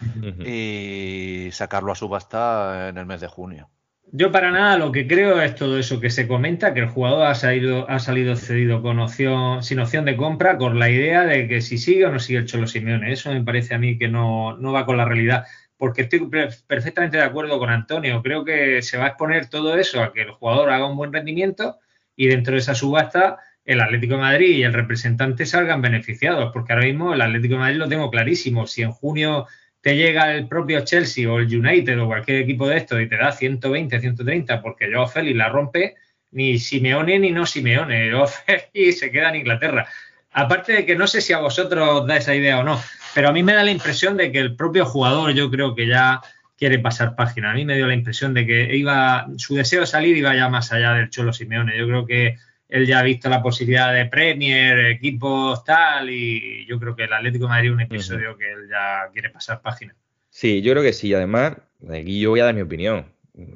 [0.44, 3.68] y sacarlo a subasta en el mes de junio.
[4.12, 7.26] Yo para nada lo que creo es todo eso que se comenta, que el jugador
[7.26, 11.48] ha salido, ha salido cedido con opción, sin opción de compra, con la idea de
[11.48, 13.12] que si sigue o no sigue el Cholo Simeone.
[13.12, 15.44] Eso me parece a mí que no, no va con la realidad
[15.76, 16.28] porque estoy
[16.66, 18.22] perfectamente de acuerdo con Antonio.
[18.22, 21.12] Creo que se va a exponer todo eso a que el jugador haga un buen
[21.12, 21.78] rendimiento
[22.14, 26.72] y dentro de esa subasta el Atlético de Madrid y el representante salgan beneficiados, porque
[26.72, 28.66] ahora mismo el Atlético de Madrid lo tengo clarísimo.
[28.66, 29.46] Si en junio
[29.80, 33.16] te llega el propio Chelsea o el United o cualquier equipo de estos y te
[33.16, 35.96] da 120, 130 porque Joao Félix la rompe,
[36.30, 39.88] ni Simeone ni no Simeone, Joao Félix se queda en Inglaterra.
[40.30, 42.80] Aparte de que no sé si a vosotros os da esa idea o no,
[43.16, 45.86] pero a mí me da la impresión de que el propio jugador yo creo que
[45.86, 46.20] ya
[46.54, 47.50] quiere pasar página.
[47.50, 50.50] A mí me dio la impresión de que iba su deseo de salir iba ya
[50.50, 51.78] más allá del Cholo Simeone.
[51.78, 52.36] Yo creo que
[52.68, 57.12] él ya ha visto la posibilidad de Premier, equipos tal, y yo creo que el
[57.14, 59.96] Atlético de Madrid es un episodio que él ya quiere pasar página.
[60.28, 61.14] Sí, yo creo que sí.
[61.14, 61.56] Además,
[61.90, 63.06] aquí yo voy a dar mi opinión.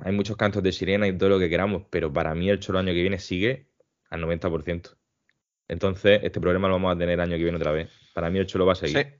[0.05, 2.79] Hay muchos cantos de sirena y todo lo que queramos, pero para mí el Cholo
[2.79, 3.66] año que viene sigue
[4.09, 4.96] al 90%.
[5.68, 7.90] Entonces, este problema lo vamos a tener el año que viene otra vez.
[8.14, 9.20] Para mí el Cholo va a seguir.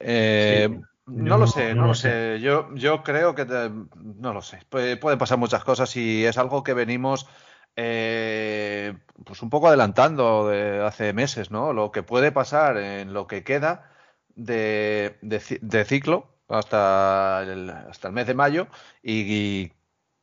[0.00, 2.38] Eh, no, lo sé, no, lo sé.
[2.40, 4.60] Yo, yo creo que no lo sé.
[4.68, 7.26] pueden pasar muchas cosas y es algo que venimos
[7.80, 11.72] eh, pues un poco adelantando de hace meses, ¿no?
[11.72, 13.92] Lo que puede pasar en lo que queda
[14.34, 18.66] de, de, ciclo hasta el, hasta el mes de mayo
[19.00, 19.72] y,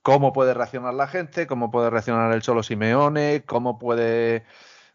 [0.01, 4.45] cómo puede reaccionar la gente, cómo puede reaccionar el Cholo Simeone, cómo puede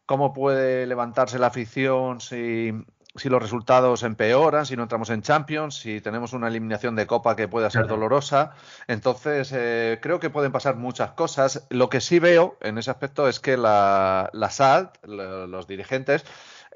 [0.06, 2.72] cómo puede levantarse la afición si
[3.14, 7.34] si los resultados empeoran, si no entramos en Champions, si tenemos una eliminación de Copa
[7.34, 8.54] que pueda ser dolorosa.
[8.86, 11.66] Entonces, eh, creo que pueden pasar muchas cosas.
[11.70, 16.24] Lo que sí veo en ese aspecto es que la, la SAD, los dirigentes,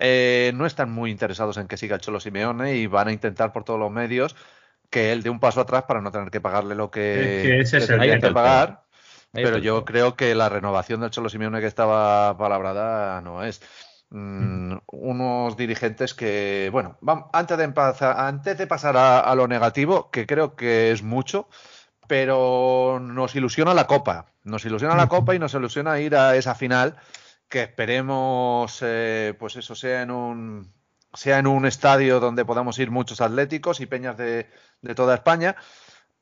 [0.01, 3.53] eh, no están muy interesados en que siga el Cholo Simeone y van a intentar
[3.53, 4.35] por todos los medios
[4.91, 8.31] que él dé un paso atrás para no tener que pagarle lo que, tenía que
[8.31, 8.83] pagar.
[9.33, 13.61] Pero yo creo que la renovación del Cholo Simeone que estaba palabrada no es.
[14.17, 16.97] Mm, unos dirigentes que, bueno,
[17.33, 17.73] antes, de
[18.17, 21.49] antes de pasar a, lo negativo, que creo que es mucho,
[22.07, 24.27] pero nos ilusiona la Copa.
[24.45, 26.95] Nos ilusiona la Copa y nos ilusiona ir a esa final
[27.49, 30.73] que esperemos, eh, pues eso sea en un
[31.13, 34.49] sea en un estadio donde podamos ir muchos atléticos y peñas de,
[34.81, 35.57] de toda España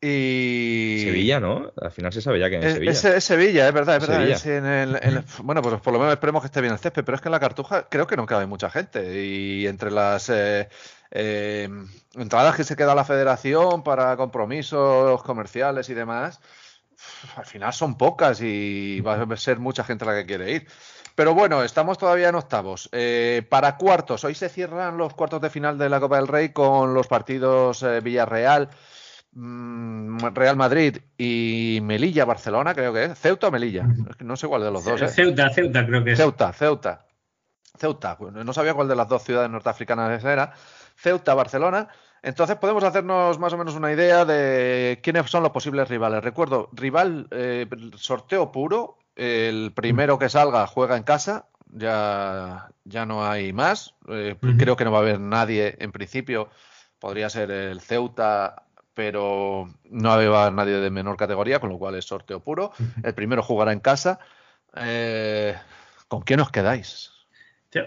[0.05, 1.01] y...
[1.05, 1.71] Sevilla, ¿no?
[1.81, 2.91] Al final se sabe ya que en Sevilla.
[2.91, 5.25] Es, Sevilla, es verdad, es verdad.
[5.45, 7.33] bueno, pues por lo menos esperemos que esté bien el césped, pero es que en
[7.33, 9.25] la Cartuja creo que no cabe mucha gente.
[9.25, 10.69] Y entre las eh,
[11.12, 11.69] eh,
[12.17, 16.41] entradas que se queda la federación para compromisos comerciales y demás,
[17.37, 20.69] al final son pocas y va a ser mucha gente la que quiere ir.
[21.15, 22.88] Pero bueno, estamos todavía en octavos.
[22.91, 26.49] Eh, para cuartos, hoy se cierran los cuartos de final de la Copa del Rey
[26.49, 28.69] con los partidos Villarreal.
[29.35, 33.18] Mm, Real Madrid y Melilla, Barcelona, creo que es.
[33.18, 33.87] Ceuta o Melilla.
[34.21, 35.01] No sé cuál de los dos.
[35.01, 35.09] ¿eh?
[35.09, 36.18] Ceuta, Ceuta, creo que es.
[36.18, 37.07] Ceuta, Ceuta.
[37.79, 38.18] Ceuta.
[38.45, 40.53] No sabía cuál de las dos ciudades norteafricanas era.
[40.97, 41.88] Ceuta, Barcelona.
[42.23, 46.23] Entonces podemos hacernos más o menos una idea de quiénes son los posibles rivales.
[46.23, 47.66] Recuerdo, rival, eh,
[47.97, 48.99] sorteo puro.
[49.16, 51.47] El primero que salga juega en casa.
[51.75, 53.95] Ya, ya no hay más.
[54.09, 56.51] Eh, creo que no va a haber nadie en principio.
[56.99, 62.05] Podría ser el Ceuta pero no había nadie de menor categoría, con lo cual es
[62.05, 62.72] sorteo puro.
[63.02, 64.18] El primero jugará en casa.
[64.76, 65.55] Eh,
[66.09, 67.12] ¿Con quién os quedáis?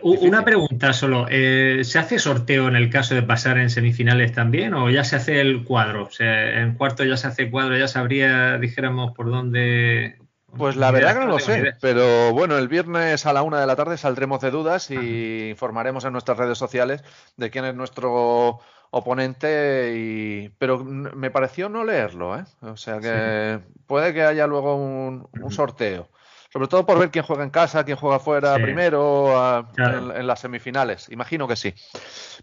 [0.01, 1.27] Una pregunta solo.
[1.29, 5.15] Eh, ¿Se hace sorteo en el caso de pasar en semifinales también o ya se
[5.15, 6.05] hace el cuadro?
[6.05, 10.17] O sea, en cuarto ya se hace cuadro, ya sabría, dijéramos, por dónde.
[10.57, 13.67] Pues la verdad que no lo sé, pero bueno, el viernes a la una de
[13.67, 17.03] la tarde saldremos de dudas y informaremos en nuestras redes sociales
[17.35, 18.61] de quién es nuestro
[18.97, 22.45] oponente, y, pero me pareció no leerlo, ¿eh?
[22.61, 26.07] O sea que puede que haya luego un, sorteo.
[26.53, 31.09] Sobre todo por ver quién juega en casa, quién juega fuera primero en, las semifinales.
[31.09, 31.73] Imagino que sí.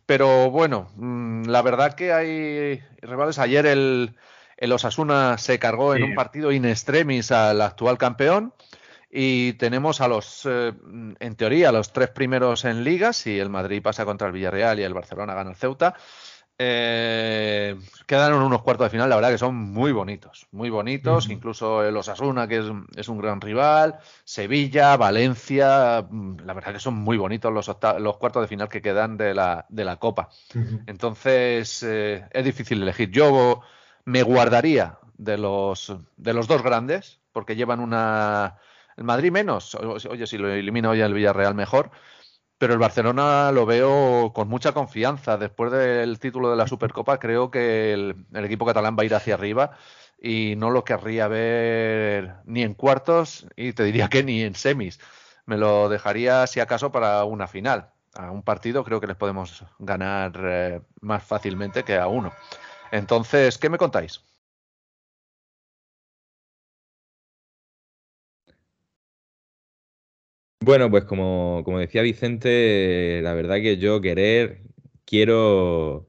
[0.05, 3.39] Pero bueno, mm, la verdad que hay rivales.
[3.39, 4.15] Ayer el,
[4.59, 8.53] el Osasuna se cargó en un partido in extremis al actual campeón.
[9.15, 10.73] Y tenemos a los, eh,
[11.21, 13.17] en teoría, los tres primeros en ligas.
[13.17, 15.95] Si el Madrid pasa contra el Villarreal y el Barcelona gana el Ceuta,
[16.59, 21.85] eh, quedaron unos cuartos de final, la verdad que son muy bonitos, muy bonitos, incluso
[21.85, 22.63] el Osasuna, que
[22.97, 28.17] es, un gran rival, Sevilla, Valencia, mm, la verdad que son muy bonitos los, los
[28.19, 30.29] cuartos de final que quedan de la, de la Copa.
[30.87, 33.11] Entonces, eh, es difícil elegir.
[33.11, 33.63] Yo
[34.05, 38.59] me guardaría de los, de los dos grandes, porque llevan una...
[38.97, 41.91] El Madrid menos, oye, si lo elimina hoy el Villarreal mejor,
[42.63, 45.37] pero el Barcelona lo veo con mucha confianza.
[45.37, 49.35] Después del título de la Supercopa, creo que el, equipo catalán va a ir hacia
[49.35, 49.73] arriba
[50.23, 55.01] y no lo querría ver ni en cuartos y te diría que ni en semis.
[55.45, 57.91] Me lo dejaría, si acaso, para una final.
[58.15, 62.33] A un partido creo que les podemos ganar eh, más fácilmente que a uno.
[62.93, 64.21] Entonces, ¿qué me contáis?
[70.65, 74.63] Bueno, pues como, decía Vicente, la verdad que yo querer,
[75.05, 76.09] quiero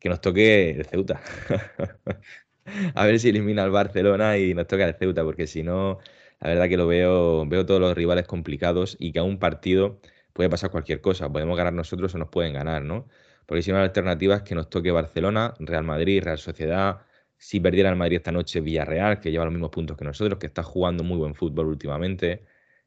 [0.00, 1.22] que nos toque el Ceuta.
[2.94, 5.98] A ver si elimina al Barcelona y nos toca el Ceuta, porque si no,
[6.40, 10.00] la verdad que lo veo, veo todos los rivales complicados y que a un partido
[10.34, 11.32] puede pasar cualquier cosa.
[11.32, 13.08] Podemos ganar nosotros o nos pueden ganar, ¿no?
[13.46, 17.00] Porque si no, la alternativa es que nos toque Barcelona, Real Madrid, Real Sociedad.
[17.38, 20.46] Si perdiera el Madrid esta noche, Villarreal, que lleva los mismos puntos que nosotros, que
[20.46, 22.44] está jugando muy buen fútbol últimamente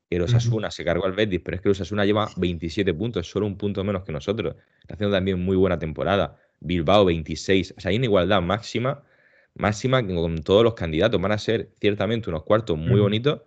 [0.10, 3.46] el Osasuna se cargó al Betis, pero es que el Osasuna lleva 27 puntos, solo
[3.46, 4.56] un punto menos que nosotros.
[4.82, 6.38] Está haciendo también muy buena temporada.
[6.60, 7.76] Bilbao 26.
[7.78, 9.04] O sea, hay una igualdad máxima,
[9.56, 11.22] máxima con todos los candidatos.
[11.22, 13.42] Van a ser ciertamente unos cuartos muy bonitos,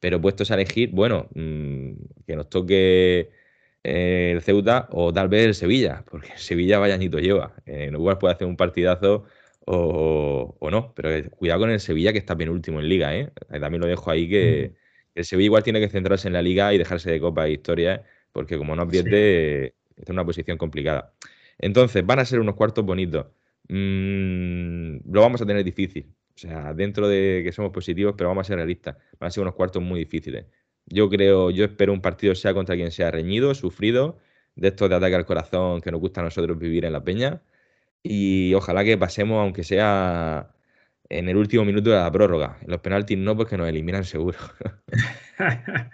[0.00, 1.92] pero puestos a elegir, bueno, mm,
[2.26, 3.30] que nos toque
[3.84, 7.54] eh, el Ceuta o tal vez el Sevilla, porque Sevilla vaya añito lleva.
[7.66, 9.24] En igual puede hacer un partidazo
[9.66, 13.30] o, no, pero cuidado con el Sevilla que está penúltimo en liga, ¿eh?
[13.60, 14.74] También lo dejo ahí que
[15.14, 18.04] el Sevilla igual tiene que centrarse en la liga y dejarse de copa e historia,
[18.32, 21.12] porque como no apriete, está en una posición complicada.
[21.58, 23.26] Entonces, van a ser unos cuartos bonitos.
[23.68, 26.14] Mm, lo vamos a tener difícil.
[26.34, 28.96] O sea, dentro de que somos positivos, pero vamos a ser realistas.
[29.18, 30.46] Van a ser unos cuartos muy difíciles.
[30.86, 34.18] Yo creo, yo espero un partido sea contra quien sea reñido, sufrido,
[34.54, 37.42] de estos de ataque al corazón que nos gusta a nosotros vivir en la peña.
[38.02, 40.54] Y ojalá que pasemos, aunque sea
[41.10, 42.58] en el último minuto de la prórroga.
[42.62, 44.38] En los penaltis no, porque nos eliminan seguro.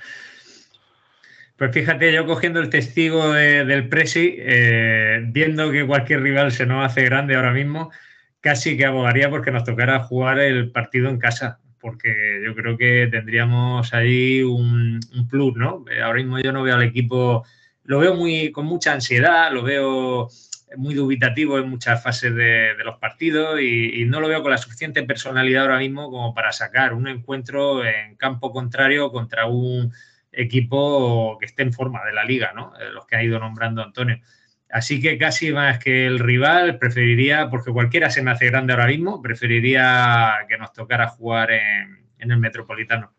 [1.56, 6.84] Pues fíjate, yo cogiendo el testigo del Presi, eh, viendo que cualquier rival se nos
[6.84, 7.92] hace grande ahora mismo,
[8.40, 13.06] casi que abogaría porque nos tocara jugar el partido en casa, porque yo creo que
[13.08, 14.98] tendríamos ahí un,
[15.30, 15.84] plus, ¿no?
[15.92, 17.44] Eh, ahora mismo yo no veo al equipo,
[17.84, 20.28] lo veo muy con mucha ansiedad, lo veo
[20.76, 25.02] muy dubitativo en muchas fases de, los partidos y, no lo veo con la suficiente
[25.02, 29.92] personalidad ahora mismo como para sacar un encuentro en campo contrario contra un
[30.32, 32.72] equipo que esté en forma de la liga, ¿no?
[32.78, 34.20] Eh, los que ha ido nombrando Antonio.
[34.68, 38.88] Así que casi más que el rival, preferiría, porque cualquiera se me hace grande ahora
[38.88, 43.12] mismo, preferiría que nos tocara jugar en el Metropolitano.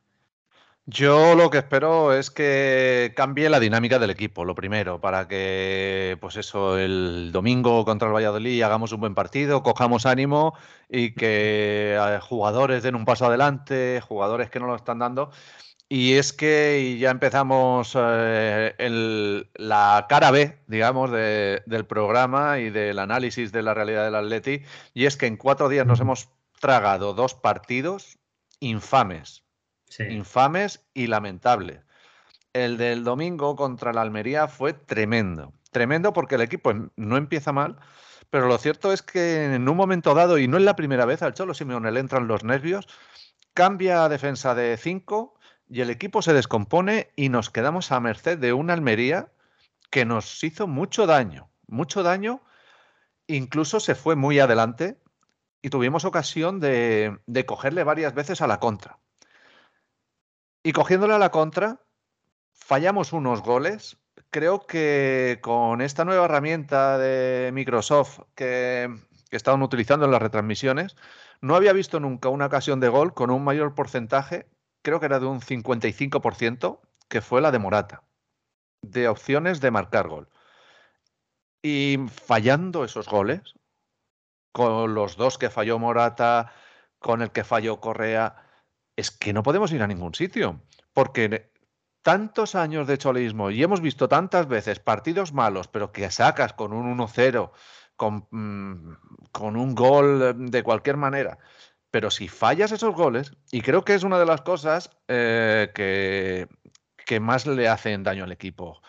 [0.88, 6.16] Yo lo que espero es que cambie la dinámica del equipo, lo primero, para que,
[6.22, 10.54] pues eso, el domingo contra el Valladolid hagamos un buen partido, cojamos ánimo
[10.88, 15.32] y que eh, jugadores den un paso adelante, jugadores que no lo están dando.
[15.90, 18.76] Y es que ya empezamos eh,
[19.56, 24.62] la cara B, digamos, del programa y del análisis de la realidad del Atleti,
[24.94, 28.20] y es que en cuatro días nos hemos tragado dos partidos
[28.60, 29.45] infames
[30.00, 31.82] infames y lamentables.
[32.54, 35.54] El del domingo contra la Almería fue tremendo.
[35.72, 37.78] Tremendo porque el equipo no empieza mal,
[38.30, 41.22] pero lo cierto es que en un momento dado, y no es la primera vez,
[41.22, 42.88] al Cholo Simeone le entran los nervios,
[43.54, 45.36] cambia a defensa de 5
[45.70, 49.32] y el equipo se descompone y nos quedamos a merced de una Almería
[49.90, 52.42] que nos hizo mucho daño, mucho daño,
[53.28, 55.00] incluso se fue muy adelante
[55.62, 59.00] y tuvimos ocasión de, de cogerle varias veces a la contra.
[60.66, 61.80] Y cogiéndole a la contra,
[62.52, 63.98] fallamos unos goles.
[64.32, 68.90] Creo que con esta nueva herramienta de Microsoft que,
[69.30, 70.96] estaban utilizando en las retransmisiones,
[71.40, 74.48] no había visto nunca una ocasión de gol con un mayor porcentaje,
[74.82, 78.02] creo que era de un 55%, que fue la de Morata,
[78.82, 80.30] de opciones de marcar gol.
[81.62, 83.54] Y fallando esos goles,
[84.52, 86.52] con los dos que falló Morata,
[86.98, 88.45] con el que falló Correa,
[88.96, 90.62] es que no podemos ir a ningún sitio,
[90.94, 91.52] porque
[92.02, 96.72] tantos años de cholismo y hemos visto tantas veces partidos malos, pero que sacas con
[96.72, 97.52] un 1-0,
[97.96, 98.98] con, mm,
[99.32, 101.40] con, un gol de cualquier manera.
[101.92, 106.48] Pero si fallas esos goles, y creo que es una de las cosas eh, que,
[107.06, 108.82] que, más le hacen daño al equipo,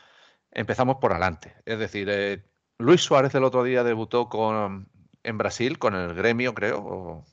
[0.51, 1.55] empezamos por adelante.
[1.65, 2.45] Es decir, eh,
[2.79, 4.89] Luis Suárez el otro día debutó con,
[5.23, 7.25] en Brasil con el gremio, creo.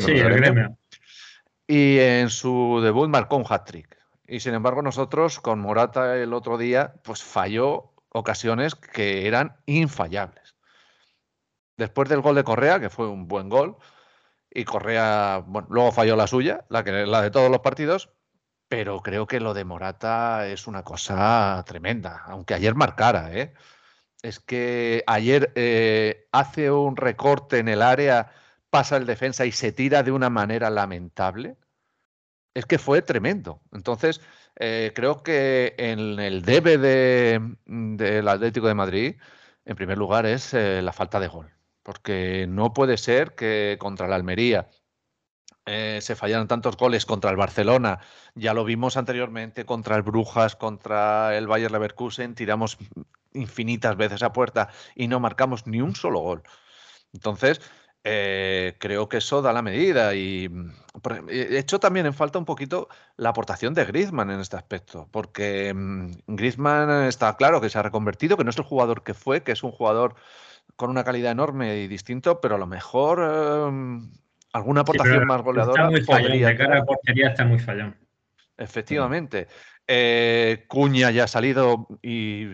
[0.00, 0.76] sí, el gremio
[1.68, 3.96] y en su debut marcó un hat-trick.
[4.26, 10.56] Y sin embargo, nosotros con Morata el otro día, pues falló ocasiones que eran infallables.
[11.76, 13.76] Después del gol de Correa, que fue un buen gol,
[14.50, 18.10] y Correa, bueno, luego falló la suya, la, que, la de todos los partidos,
[18.68, 23.54] pero creo que lo de Morata es una cosa tremenda, aunque ayer marcara, ¿eh?
[24.22, 28.32] Es que ayer eh, hace un recorte en el área
[28.70, 31.56] pasa el defensa y se tira de una manera lamentable,
[32.54, 33.62] es que fue tremendo.
[33.72, 34.20] Entonces,
[34.56, 39.16] eh, creo que en el debe del Atlético de Madrid,
[39.64, 41.52] en primer lugar, es eh, la falta de gol.
[41.82, 44.68] Porque no puede ser que contra la Almería
[45.66, 48.00] eh, se fallaran tantos goles contra el Barcelona.
[48.34, 52.34] Ya lo vimos anteriormente contra el Brujas, contra el Bayer Leverkusen.
[52.34, 52.78] Tiramos
[53.32, 56.42] infinitas veces a puerta y no marcamos ni un solo gol.
[57.12, 57.60] Entonces,
[58.10, 60.14] eh, creo que eso da la medida.
[60.14, 60.70] Y mm,
[61.28, 65.74] he hecho también en falta un poquito la aportación de Griezmann en este aspecto, porque
[65.74, 69.42] mm, Griezmann está claro que se ha reconvertido, que no es el jugador que fue,
[69.42, 70.14] que es un jugador
[70.76, 74.10] con una calidad enorme y distinto, pero a lo mejor em,
[74.54, 75.90] alguna aportación más goleadora.
[75.92, 77.94] Está muy de cara a portería está muy fallón.
[78.56, 79.48] Efectivamente.
[79.90, 82.48] Eh, Cuña ya ha salido y,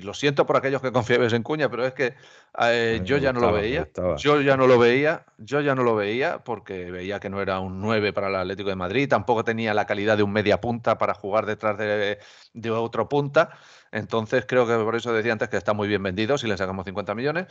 [0.00, 2.14] lo siento por aquellos que confiabas en Cuña, pero es que
[2.60, 3.88] eh, yo ya no lo veía.
[4.18, 5.24] Yo ya no lo veía.
[5.38, 8.68] Yo ya no lo veía porque veía que no era un 9 para el Atlético
[8.68, 9.08] de Madrid.
[9.08, 12.18] Tampoco tenía la calidad de un media punta para jugar detrás de,
[12.52, 13.50] de otro punta.
[13.92, 16.84] Entonces creo que por eso decía antes que está muy bien vendido si le sacamos
[16.84, 17.46] 50 millones.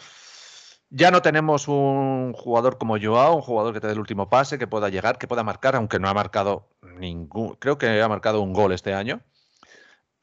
[0.94, 4.60] Ya no tenemos un jugador como Joao, un jugador que te dé el último pase,
[4.60, 8.42] que pueda llegar, que pueda marcar, aunque no ha marcado ningún, creo que ha marcado
[8.42, 9.22] un gol este año.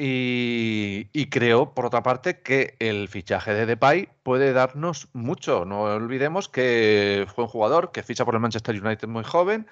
[0.01, 5.65] Y, creo, por otra parte, que el fichaje de Depay puede darnos mucho.
[5.65, 9.67] No olvidemos que fue un jugador que ficha por el Manchester United muy joven,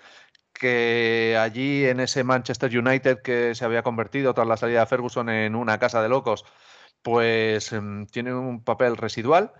[0.53, 5.29] que allí en ese Manchester United que se había convertido tras la salida de Ferguson
[5.29, 6.45] en una casa de locos,
[7.03, 9.53] pues em, tiene un papel residual,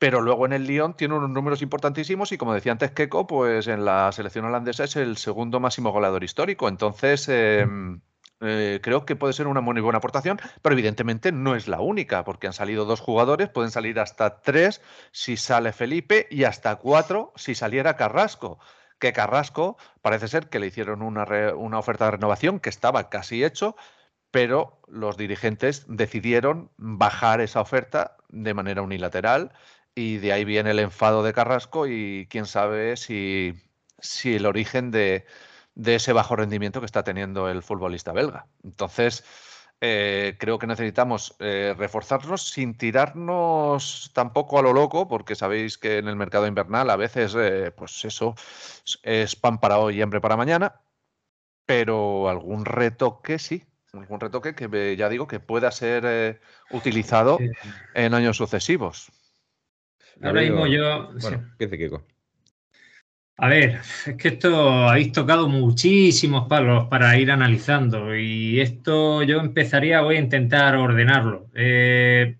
[0.00, 3.66] pero luego en el Lyon tiene unos números importantísimos y como decía antes Keco, pues
[3.68, 6.68] en la selección holandesa es el segundo máximo goleador histórico.
[6.68, 8.00] Entonces, em,
[8.40, 12.24] eh, creo que puede ser una muy buena aportación, pero evidentemente no es la única,
[12.24, 14.80] porque han salido dos jugadores, pueden salir hasta tres
[15.12, 18.58] si sale Felipe y hasta cuatro si saliera Carrasco.
[18.98, 23.44] Que Carrasco parece ser que le hicieron una, una oferta de renovación que estaba casi
[23.44, 23.76] hecho,
[24.30, 29.52] pero los dirigentes decidieron bajar esa oferta de manera unilateral
[29.94, 33.54] y de ahí viene el enfado de Carrasco y quién sabe si,
[33.98, 35.26] si el origen de,
[35.74, 38.46] de ese bajo rendimiento que está teniendo el futbolista belga.
[38.62, 39.24] Entonces,
[39.82, 45.98] eh, creo que necesitamos eh, reforzarnos sin tirarnos tampoco a lo loco, porque sabéis que
[45.98, 48.34] en el mercado invernal a veces, eh, pues eso,
[49.02, 50.82] es pan para hoy y hambre para mañana,
[51.64, 53.64] pero algún retoque sí,
[53.94, 57.38] algún retoque que ya digo que pueda ser utilizado
[57.94, 59.10] en años sucesivos.
[60.22, 61.12] Ahora mismo yo...
[61.20, 62.04] Bueno, ¿qué Kiko?
[63.42, 69.40] A ver, es que esto habéis tocado muchísimos palos para ir analizando y esto yo
[69.40, 71.48] empezaría, voy a intentar ordenarlo.
[71.54, 72.36] Eh,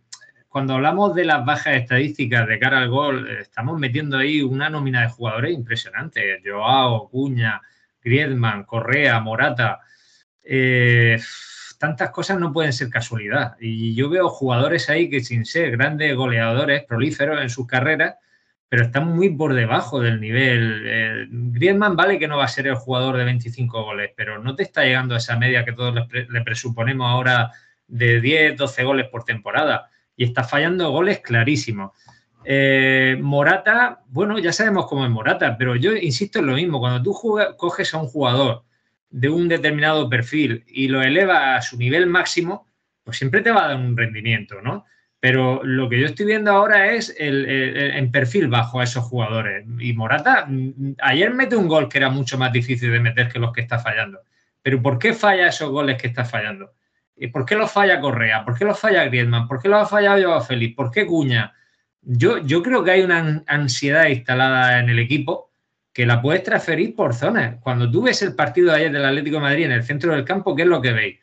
[0.51, 5.01] cuando hablamos de las bajas estadísticas de cara al gol, estamos metiendo ahí una nómina
[5.01, 6.43] de jugadores impresionantes.
[6.45, 7.63] Joao, Cuña,
[8.03, 9.81] Griezmann, Correa, Morata.
[10.43, 11.19] Eh,
[11.81, 13.57] tantas cosas no pueden ser casualidad.
[13.59, 18.17] Y yo veo jugadores ahí que sin ser grandes goleadores, prolíferos en sus carreras,
[18.69, 20.83] pero están muy por debajo del nivel.
[20.85, 24.55] Eh, Griezmann vale que no va a ser el jugador de 25 goles, pero no
[24.55, 27.51] te está llegando a esa media que todos le, presuponemos ahora
[27.89, 29.89] de 10, 12 goles por temporada.
[30.15, 31.93] Y está fallando goles clarísimos.
[32.45, 36.79] Eh, Morata, bueno, ya sabemos cómo es Morata, pero yo insisto en lo mismo.
[36.79, 37.17] Cuando tú
[37.57, 38.65] coges a un jugador
[39.11, 42.67] de un determinado perfil y lo elevas a su nivel máximo,
[43.05, 44.87] pues siempre te va a dar un rendimiento, ¿no?
[45.19, 49.67] Pero lo que yo estoy viendo ahora es el, en perfil bajo a esos jugadores.
[49.79, 53.39] Y Morata, mm, ayer mete un gol que era mucho más difícil de meter que
[53.39, 54.21] los que está fallando.
[54.63, 56.73] Pero ¿por qué falla esos goles que está fallando?
[57.17, 58.45] ¿Y por qué los falla Correa?
[58.45, 59.47] ¿Por qué los falla Griezmann?
[59.47, 60.75] ¿Por qué los ha fallado Joao Félix?
[60.75, 61.53] ¿Por qué Cuña?
[62.01, 65.50] Yo, yo creo que hay una ansiedad instalada en el equipo
[66.01, 67.57] que la puedes transferir por zonas.
[67.61, 70.57] Cuando tú ves el partido de ayer del Atlético Madrid en el centro del campo,
[70.57, 71.21] ¿qué es lo que veis?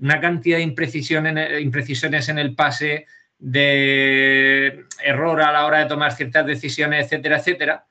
[0.00, 3.04] Una cantidad de imprecisiones, imprecisiones en el pase,
[3.38, 7.86] de error a la hora de tomar ciertas decisiones, etcétera, etcétera,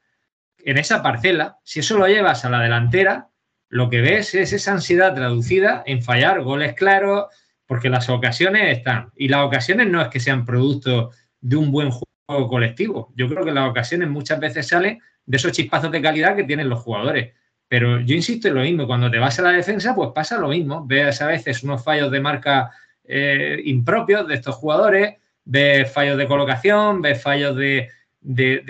[0.65, 3.27] en esa parcela, si eso lo llevas a la delantera,
[3.69, 7.27] lo que ves es esa ansiedad traducida en fallar goles claros,
[7.67, 9.11] porque las ocasiones están.
[9.15, 11.11] Y las ocasiones no es que sean producto
[11.41, 13.11] de un buen juego colectivo.
[13.15, 16.69] Yo creo que las ocasiones muchas veces salen de esos chispazos de calidad que tienen
[16.69, 17.33] los jugadores.
[17.67, 20.49] Pero yo insisto en lo mismo, cuando te vas a la defensa, pues pasa lo
[20.49, 20.85] mismo.
[20.85, 22.71] Ves a veces unos fallos de marca
[23.03, 27.89] eh, impropios de estos jugadores, ves fallos de colocación, ves fallos de,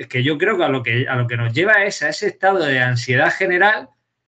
[0.10, 2.28] que yo creo que a lo que a lo que nos lleva es a ese
[2.28, 3.90] estado de ansiedad general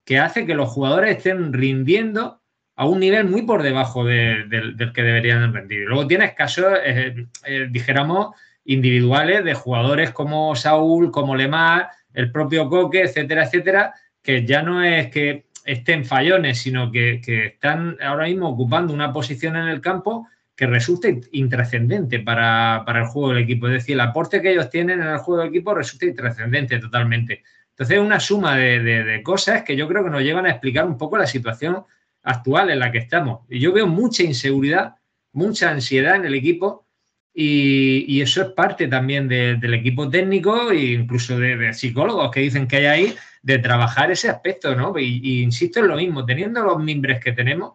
[0.05, 2.41] que hace que los jugadores estén rindiendo
[2.75, 5.81] a un nivel muy por debajo del que deberían rendir.
[5.81, 8.35] Luego tienes casos, eh, eh, dijéramos,
[8.69, 14.83] individuales de jugadores como Saúl, como Lemar, el propio Coque, etcétera, etcétera, que ya no
[14.83, 20.27] es que estén fallones, sino que, están ahora mismo ocupando una posición en el campo
[20.55, 23.67] que resulta intrascendente para, el juego del equipo.
[23.67, 27.41] Es decir, el aporte que ellos tienen en el juego del equipo resulta intrascendente totalmente.
[27.71, 30.97] Entonces, es una suma de, cosas que yo creo que nos llevan a explicar un
[30.97, 31.85] poco la situación
[32.21, 33.47] actual en la que estamos.
[33.49, 34.95] Y yo veo mucha inseguridad,
[35.31, 36.85] mucha ansiedad en el equipo
[37.33, 42.77] y, eso es parte también del equipo técnico e incluso de, psicólogos que dicen que
[42.77, 44.97] hay ahí de trabajar ese aspecto, ¿no?
[44.97, 47.73] Y, insisto en lo mismo, teniendo los mimbres que tenemos,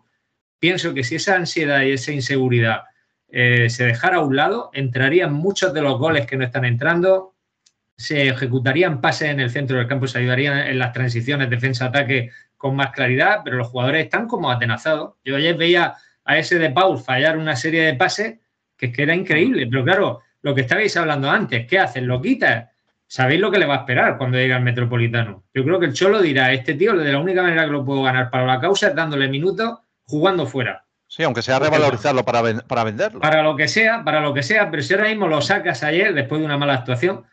[0.58, 2.82] pienso que si esa ansiedad y esa inseguridad
[3.28, 7.34] eh, se dejara a un lado, entrarían muchos de los goles que no están entrando,
[7.96, 12.76] se ejecutarían pases en el centro del campo, se ayudarían en las transiciones defensa-ataque con
[12.76, 15.14] más claridad, pero los jugadores están como atenazados.
[15.24, 15.94] Yo ayer veía
[16.24, 18.38] a ese de Paul fallar una serie de pases
[18.90, 22.06] que, que era increíble, pero claro, lo que estabais hablando antes, ¿qué hacen?
[22.06, 22.68] ¿Lo quitas?
[23.06, 25.44] ¿Sabéis lo que le va a esperar cuando llegue al Metropolitano?
[25.54, 28.02] Yo creo que el Cholo dirá, este tío de la única manera que lo puedo
[28.02, 30.84] ganar para la causa es dándole minutos jugando fuera.
[31.06, 33.20] Sí, aunque sea revalorizarlo para, para venderlo.
[33.20, 36.12] Para lo que sea, para lo que sea, pero si ahora mismo lo sacas ayer
[36.12, 37.24] después de una mala actuación,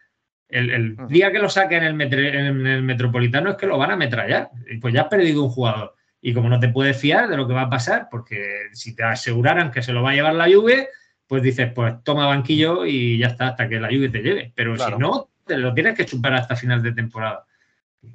[0.50, 3.94] el, día que lo saque en el, en el, Metropolitano es que lo van a
[3.94, 4.50] ametrallar.
[4.82, 5.96] Pues ya has perdido un jugador.
[6.22, 9.04] Y como no te puedes fiar de lo que va a pasar, porque si te
[9.04, 10.88] aseguraran que se lo va a llevar la lluvia,
[11.32, 14.52] pues dices, pues toma banquillo y ya está, hasta que la lluvia te lleve.
[14.54, 17.46] Pero si no, te lo tienes que chupar hasta final de temporada.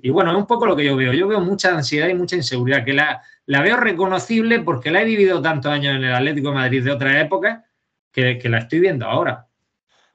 [0.02, 1.14] Y bueno, es un poco lo que yo veo.
[1.14, 5.06] Yo veo mucha ansiedad y mucha inseguridad, que la, la veo reconocible porque la he
[5.06, 7.64] vivido tantos años en el Atlético de Madrid de otra época,
[8.12, 9.46] que, la estoy viendo ahora.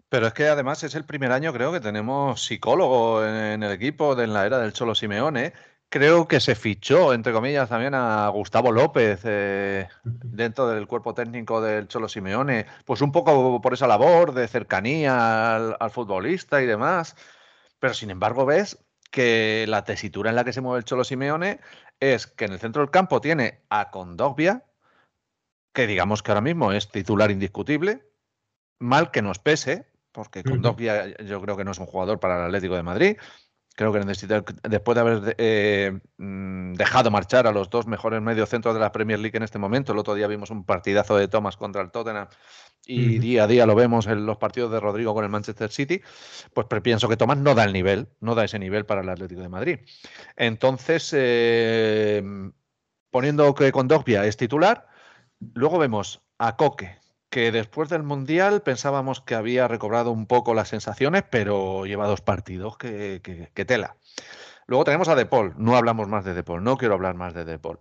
[0.07, 4.13] Pero es que además es el primer año, creo que tenemos psicólogo en, el equipo
[4.13, 5.53] de en la era del Cholo Simeone.
[5.91, 11.59] Creo que se fichó, entre comillas, también a Gustavo López eh, dentro del cuerpo técnico
[11.59, 17.17] del Cholo Simeone, pues un poco por esa labor de cercanía al futbolista y demás.
[17.77, 18.77] Pero sin embargo, ves
[19.11, 21.59] que la tesitura en la que se mueve el Cholo Simeone
[21.99, 24.63] es que en el centro del campo tiene a Condogbia,
[25.73, 28.09] que digamos que ahora mismo es titular indiscutible,
[28.79, 32.45] mal que nos pese, porque Condogbia yo creo que no es un jugador para el
[32.45, 33.17] Atlético de Madrid.
[33.75, 38.73] Creo que necesita, después de haber eh, mm, dejado marchar a los dos mejores mediocentros
[38.73, 41.55] de la Premier League en este momento, el otro día vimos un partidazo de Thomas
[41.55, 42.27] contra el Tottenham
[42.85, 46.01] y día a día lo vemos en los partidos de Rodrigo con el Manchester City,
[46.53, 49.41] pues pienso que Tomás no da el nivel, no da ese nivel para el Atlético
[49.41, 49.79] de Madrid.
[50.35, 52.23] Entonces, eh,
[53.09, 54.87] poniendo que Condogbia es titular,
[55.53, 56.97] luego vemos a Coque,
[57.31, 62.21] que después del Mundial pensábamos que había recobrado un poco las sensaciones, pero lleva dos
[62.21, 63.95] partidos que, que, tela.
[64.67, 67.33] Luego tenemos a De Paul, no hablamos más de De Paul, no quiero hablar más
[67.33, 67.79] de De Paul.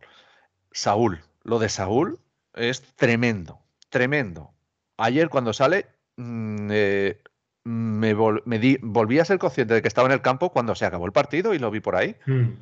[0.72, 2.20] Saúl, lo de Saúl
[2.54, 4.54] es tremendo, tremendo
[5.00, 5.86] ayer cuando sale,
[6.16, 7.22] mm, eh,
[7.64, 11.12] me, volví a ser consciente de que estaba en el campo cuando se acabó el
[11.12, 12.16] partido y lo vi por ahí.
[12.26, 12.52] Hmm.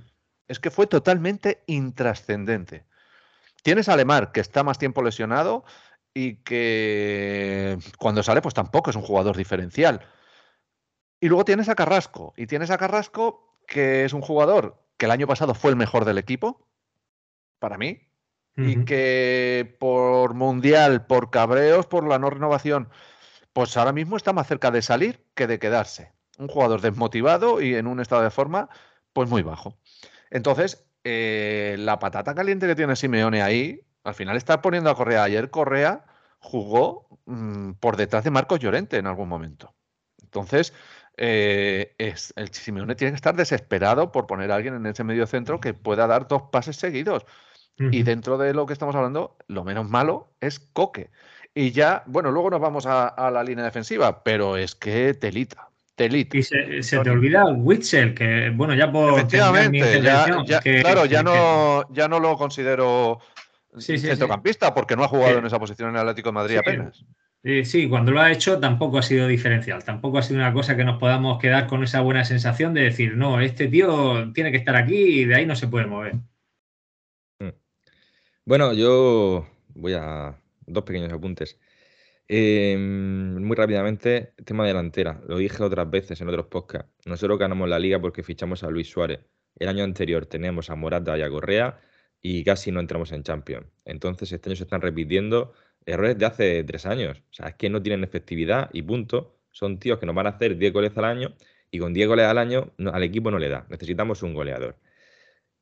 [0.46, 2.84] Es que fue totalmente intrascendente.
[3.62, 5.64] Tienes a Lemar, que está más tiempo lesionado
[6.14, 10.00] y que cuando sale, pues tampoco es un jugador diferencial.
[11.20, 12.34] Y luego tienes a Carrasco.
[12.36, 16.04] Y tienes a Carrasco, que es un jugador que el año pasado fue el mejor
[16.04, 16.66] del equipo,
[17.58, 18.00] para mí,
[18.56, 22.88] y que por mundial, por cabreos, por la no renovación,
[23.52, 26.12] pues ahora mismo está más cerca de salir que de quedarse.
[26.38, 28.68] Un jugador desmotivado y en un estado de forma
[29.12, 29.78] pues muy bajo.
[30.30, 35.24] Entonces, eh, la patata caliente que tiene Simeone ahí, al final está poniendo a Correa.
[35.24, 36.04] Ayer Correa
[36.38, 39.74] jugó mm, por detrás de Marcos Llorente en algún momento.
[40.22, 40.72] Entonces,
[41.16, 45.26] eh, es, el Simeone tiene que estar desesperado por poner a alguien en ese medio
[45.26, 47.26] centro que pueda dar dos pases seguidos.
[47.80, 51.10] Y dentro de lo que estamos hablando, lo menos malo es Coque.
[51.54, 55.68] Y ya, bueno, luego nos vamos a, la línea defensiva, pero es que telita.
[55.94, 56.36] Telita.
[56.36, 59.14] Y se, te olvida Witzel, que bueno, ya por.
[59.14, 60.00] Efectivamente,
[60.82, 63.20] claro, ya no, ya no lo considero
[63.76, 67.04] centrocampista porque no ha jugado en esa posición en el Atlético de Madrid apenas.
[67.64, 70.84] sí, cuando lo ha hecho tampoco ha sido diferencial, tampoco ha sido una cosa que
[70.84, 74.76] nos podamos quedar con esa buena sensación de decir, no, este tío tiene que estar
[74.76, 76.16] aquí y de ahí no se puede mover.
[78.44, 81.60] Bueno, yo voy a dos pequeños apuntes.
[82.26, 85.20] Em, muy rápidamente, tema delantera.
[85.26, 86.90] Lo dije otras veces en otros podcasts.
[87.06, 89.20] Nosotros ganamos la liga porque fichamos a Luis Suárez.
[89.56, 91.80] El año anterior tenemos a Morata y a Correa
[92.22, 93.66] y casi no entramos en Champions.
[93.84, 95.52] Entonces, este año se están repitiendo
[95.86, 97.18] errores de hace tres años.
[97.30, 99.36] O sea, es que no tienen efectividad y punto.
[99.50, 101.34] Son tíos que nos van a hacer 10 goles al año
[101.70, 103.66] y con 10 goles al año al equipo no le da.
[103.68, 104.76] Necesitamos un goleador.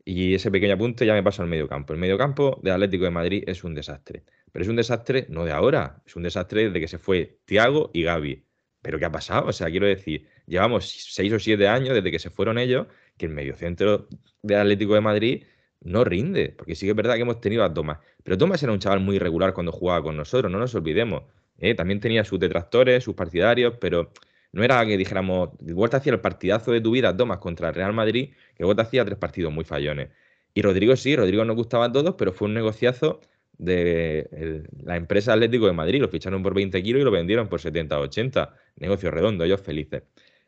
[0.05, 1.93] Y ese pequeño apunte ya me paso al medio campo.
[1.93, 4.25] El medio campo del Atlético de Madrid es un desastre.
[4.53, 7.91] Pero es un desastre no de ahora, es un desastre desde que se fue Tiago
[7.93, 8.45] y Gaby.
[8.83, 9.49] ¿Pero qué ha pasado?
[9.49, 12.87] O sea, quiero decir, llevamos seis o siete años desde que se fueron ellos
[13.17, 14.09] que el mediocentro
[14.43, 15.45] del Atlético de Madrid
[15.81, 16.55] no rinde.
[16.57, 17.99] Porque sí que es verdad que hemos tenido a Tomás.
[18.23, 21.25] Pero Tomás era un chaval muy regular cuando jugaba con nosotros, no nos olvidemos.
[21.59, 21.75] ¿eh?
[21.75, 24.13] También tenía sus detractores, sus partidarios, pero
[24.53, 27.93] no era que dijéramos, vuelta hacia el partidazo de tu vida, Tomás, contra el Real
[27.93, 30.11] Madrid, que vuelta hacía tres partidos muy fallones.
[30.55, 33.21] Y Rodrigo sí, Rodrigo nos gustaba a todos, pero fue un negociazo
[33.59, 36.01] de la empresa Atlético de Madrid.
[36.01, 38.55] Lo ficharon por 20 kilos y lo vendieron por 70 o 80.
[38.77, 40.05] Negocio redondo, ellos felices.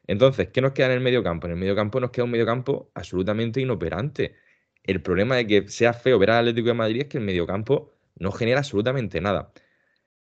[0.07, 1.47] Entonces, ¿qué nos queda en el medio campo?
[1.47, 4.37] En el medio campo nos queda un medio campo absolutamente inoperante.
[4.89, 7.47] El problema de que sea feo ver al Atlético de Madrid es que el medio
[7.47, 9.53] campo no genera absolutamente nada.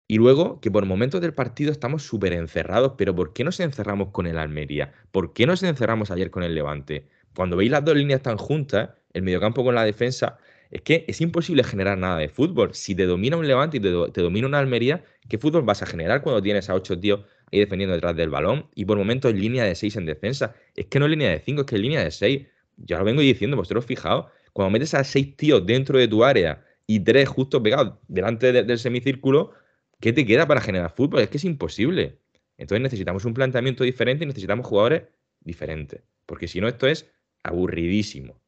[0.06, 4.10] Y luego que por momentos del partido estamos súper encerrados, pero ¿por qué nos encerramos
[4.10, 4.92] con el Almería?
[5.12, 7.08] ¿Por qué nos encerramos ayer con el Levante?
[7.34, 10.36] Cuando veis las dos líneas tan juntas, el mediocampo con la defensa,
[10.70, 12.74] es que es imposible generar nada de fútbol.
[12.74, 16.20] Si te domina un Levante y te, domina una Almería, ¿qué fútbol vas a generar
[16.20, 18.68] cuando tienes a ocho tíos ahí defendiendo detrás del balón?
[18.74, 20.54] Y por momentos línea de seis en defensa.
[20.76, 22.46] Es que no es línea de cinco, es que es línea de seis.
[22.76, 24.26] Ya lo vengo diciendo, vosotros fijaos,
[24.60, 28.78] cuando metes a seis tíos dentro de tu área y tres justo pegados delante del
[28.78, 29.52] semicírculo,
[30.00, 31.22] ¿qué te queda para generar fútbol?
[31.22, 32.18] Es que es imposible.
[32.58, 35.04] Entonces necesitamos un planteamiento diferente y necesitamos jugadores
[35.40, 36.02] diferentes.
[36.26, 37.10] Porque si no, esto es
[37.42, 38.38] aburridísimo.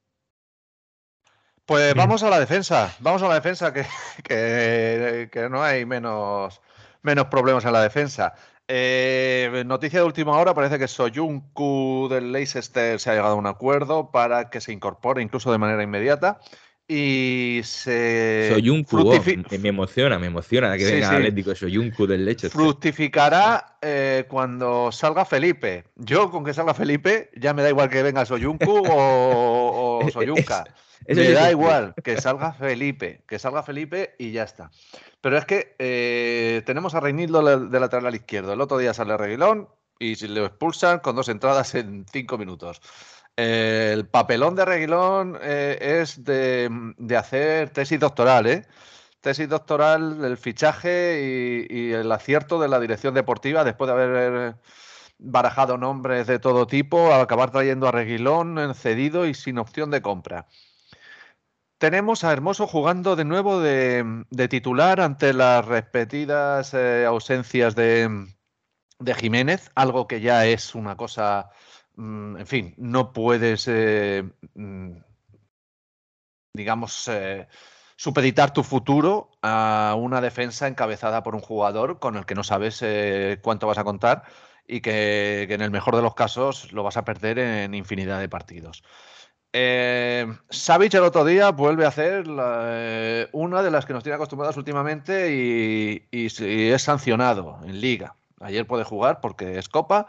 [1.65, 3.87] Pues vamos a la defensa, vamos a la defensa, que,
[5.33, 6.61] que, no hay menos,
[7.01, 8.35] menos problemas en la defensa.
[8.69, 13.47] Eh, noticia de última hora, parece que Soyuncu del Leicester se ha llegado a un
[13.47, 16.41] acuerdo para que se incorpore incluso de manera inmediata
[16.89, 18.51] y se.
[18.53, 19.23] Soyuncu, oh,
[19.61, 22.51] me, emociona, me emociona que venga Atlético Soyuncu del leche.
[22.51, 25.85] Fructificará eh, cuando salga Felipe.
[25.97, 30.65] Yo, con que salga Felipe, ya me da igual que venga Soyuncu o, o Soyunca.
[31.09, 34.71] me da igual que salga Felipe, que salga Felipe y ya está.
[35.21, 38.53] Pero es que eh, tenemos a Reinildo de lateral izquierdo.
[38.53, 39.69] El otro día sale Reguilón
[39.99, 42.81] y si lo expulsan con dos entradas en cinco minutos
[43.37, 46.71] el papelón de Reguilón eh, es de,
[47.17, 48.67] hacer tesis doctoral, ¿eh?
[49.21, 54.57] Tesis doctoral, el fichaje y, el acierto de la dirección deportiva después de haber
[55.19, 60.47] barajado nombres de todo tipo, acabar trayendo a Reguilón cedido y sin opción de compra.
[61.83, 68.09] Tenemos a Hermoso jugando de nuevo de, titular ante las repetidas eh, ausencias de,
[69.17, 71.51] Jiménez, algo que ya es una cosa
[71.97, 74.25] en fin, no puedes, eh,
[74.55, 74.93] mm,
[76.55, 77.47] digamos, eh,
[77.97, 82.81] supeditar tu futuro a una defensa encabezada por un jugador con el que no sabes
[82.83, 84.25] eh, cuánto vas a contar
[84.67, 88.29] y que, en el mejor de los casos lo vas a perder en infinidad de
[88.29, 88.83] partidos.
[89.55, 92.27] Eh, el otro día vuelve a hacer
[93.33, 98.17] una de las que nos tiene acostumbrados últimamente y, es sancionado en liga.
[98.41, 100.09] Ayer puede jugar porque es Copa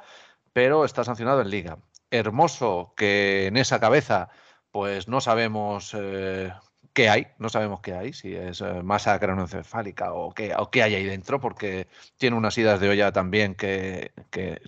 [0.53, 1.77] pero está sancionado en liga.
[2.11, 4.29] Hermoso que en esa cabeza,
[4.71, 6.53] pues no sabemos eh,
[6.93, 10.83] qué hay, no sabemos qué hay, si es eh, masa cranoencefálica o qué, o qué
[10.83, 11.87] hay ahí dentro, porque
[12.17, 14.11] tiene unas idas de olla también que,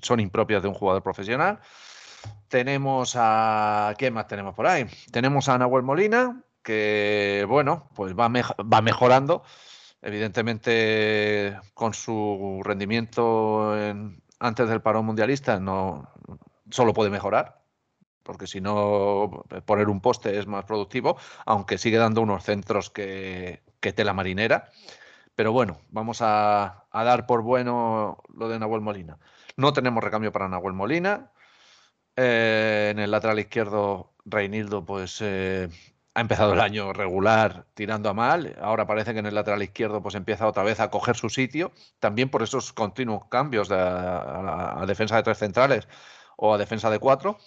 [0.02, 1.60] son impropias de un jugador profesional.
[2.48, 3.94] Tenemos a.
[3.98, 4.88] ¿Quién más tenemos por ahí?
[5.12, 9.44] Tenemos a Nahuel Molina, que, bueno, pues va, va mejorando.
[10.02, 16.10] Evidentemente, con su rendimiento en, antes del parón mundialista no
[16.70, 17.62] solo puede mejorar,
[18.24, 23.62] porque si no, poner un poste es más productivo, aunque sigue dando unos centros que,
[23.80, 24.72] tela marinera.
[25.36, 29.20] Pero bueno, vamos a, dar por bueno lo de Nahuel Molina.
[29.58, 31.32] No tenemos recambio para Nahuel Molina.
[32.16, 35.70] Eh, en el lateral izquierdo, Reinildo, pues eh,
[36.16, 40.02] ha empezado el año regular tirando a mal, ahora parece que en el lateral izquierdo
[40.02, 44.84] pues empieza otra vez a coger su sitio, también por esos continuos cambios de, a,
[44.88, 45.90] defensa de tres centrales
[46.38, 47.38] o a defensa de cuatro.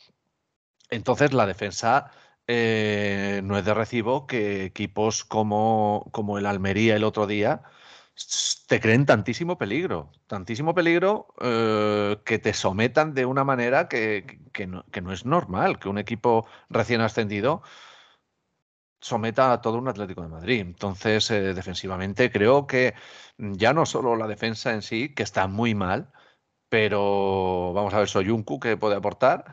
[0.90, 2.10] Entonces la defensa
[2.46, 7.62] eh, no es de recibo que equipos como, como el Almería el otro día
[8.66, 14.66] te creen tantísimo peligro, tantísimo peligro eh, que te sometan de una manera que, que
[14.66, 17.62] no es normal, que un equipo recién ascendido
[19.00, 20.60] someta a todo un Atlético de Madrid.
[20.60, 22.94] Entonces, eh, defensivamente, creo que
[23.38, 26.12] ya no solo la defensa en sí, que está muy mal,
[26.68, 29.44] pero vamos a ver, Soyuncu que puede aportar,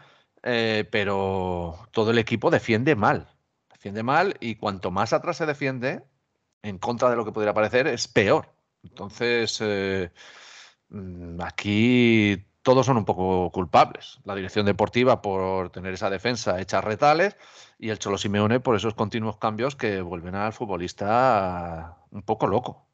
[0.44, 3.28] eh, pero todo el equipo defiende mal.
[3.72, 6.04] Defiende mal y cuanto más atrás se defiende,
[6.64, 8.56] en contra de lo que pudiera parecer, es peor.
[8.84, 10.12] Entonces, eh,
[10.90, 14.20] mm, aquí todos son un poco culpables.
[14.24, 17.38] La dirección deportiva por tener esa defensa hecha retales
[17.78, 22.90] y el Cholo Simeone por esos continuos cambios que vuelven al futbolista un poco loco.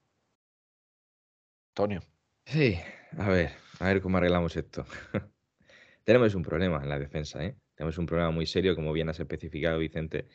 [1.70, 2.02] Antonio.
[2.46, 2.78] Sí,
[3.18, 4.86] a ver, a ver cómo arreglamos esto.
[6.04, 7.56] Tenemos un problema en la defensa, ¿eh?
[7.74, 10.28] Tenemos un problema muy serio, como bien has especificado, Vicente,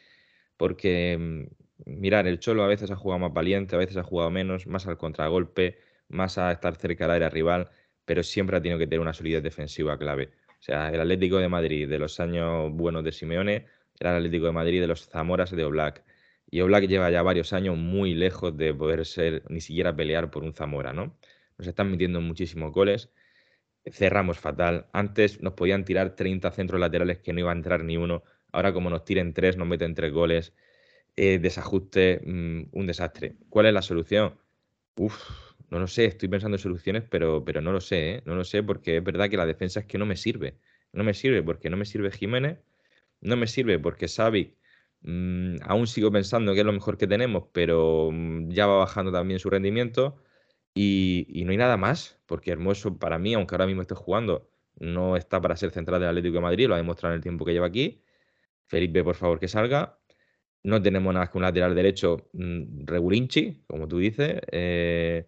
[0.57, 1.19] porque,
[1.85, 4.67] mm, mirar, el Cholo a veces ha jugado más valiente, a veces ha jugado menos,
[4.67, 5.79] más al contragolpe,
[6.09, 7.71] más a estar cerca del área rival
[8.07, 10.31] pero siempre ha tenido que tener una solidez defensiva clave.
[10.59, 13.67] O sea, el Atlético de Madrid de los años buenos de Simeone
[14.01, 16.05] era el Atlético de Madrid de los Zamoras de Oblak.
[16.51, 20.45] Y Oblak lleva ya varios años muy lejos de poder ser, ni siquiera pelear por
[20.45, 21.17] un Zamora, ¿no?
[21.59, 23.11] Nos están metiendo muchísimos goles.
[23.85, 24.87] Cerramos fatal.
[24.93, 28.23] Antes nos podían tirar 30 centros laterales que no iba a entrar ni uno.
[28.53, 30.55] Ahora, como nos tiren tres, nos meten tres goles.
[31.17, 33.37] Eh, desajuste, mm, un desastre.
[33.49, 34.39] ¿Cuál es la solución?
[34.97, 38.23] Uf, no lo sé, estoy pensando en soluciones, pero, pero no lo sé, ¿eh?
[38.25, 40.59] no lo sé porque es verdad que la defensa es que no me sirve.
[40.93, 42.59] No me sirve porque no me sirve Jiménez,
[43.21, 44.57] no me sirve porque Xavi
[45.03, 49.13] mm, aún sigo pensando que es lo mejor que tenemos, pero mm, ya va bajando
[49.13, 50.17] también su rendimiento
[50.75, 55.17] y, no hay nada más, porque Hermoso para mí, aunque ahora mismo esté jugando, no
[55.17, 57.53] está para ser central del Atlético de Madrid, lo ha demostrado en el tiempo que
[57.53, 58.03] lleva aquí.
[58.67, 59.99] Felipe, por favor, que salga.
[60.65, 64.41] No tenemos nada que un lateral derecho mm, regulinchi, como tú dices.
[64.53, 65.27] Eh,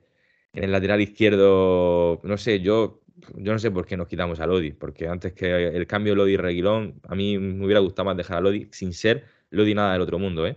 [0.59, 3.00] en el lateral izquierdo, no sé, yo,
[3.36, 7.00] yo no sé por qué nos quitamos a Lodi, porque antes que el cambio Lodi-Reguilón,
[7.06, 10.18] a mí me hubiera gustado más dejar a Lodi sin ser Lodi nada del otro
[10.18, 10.56] mundo, ¿eh?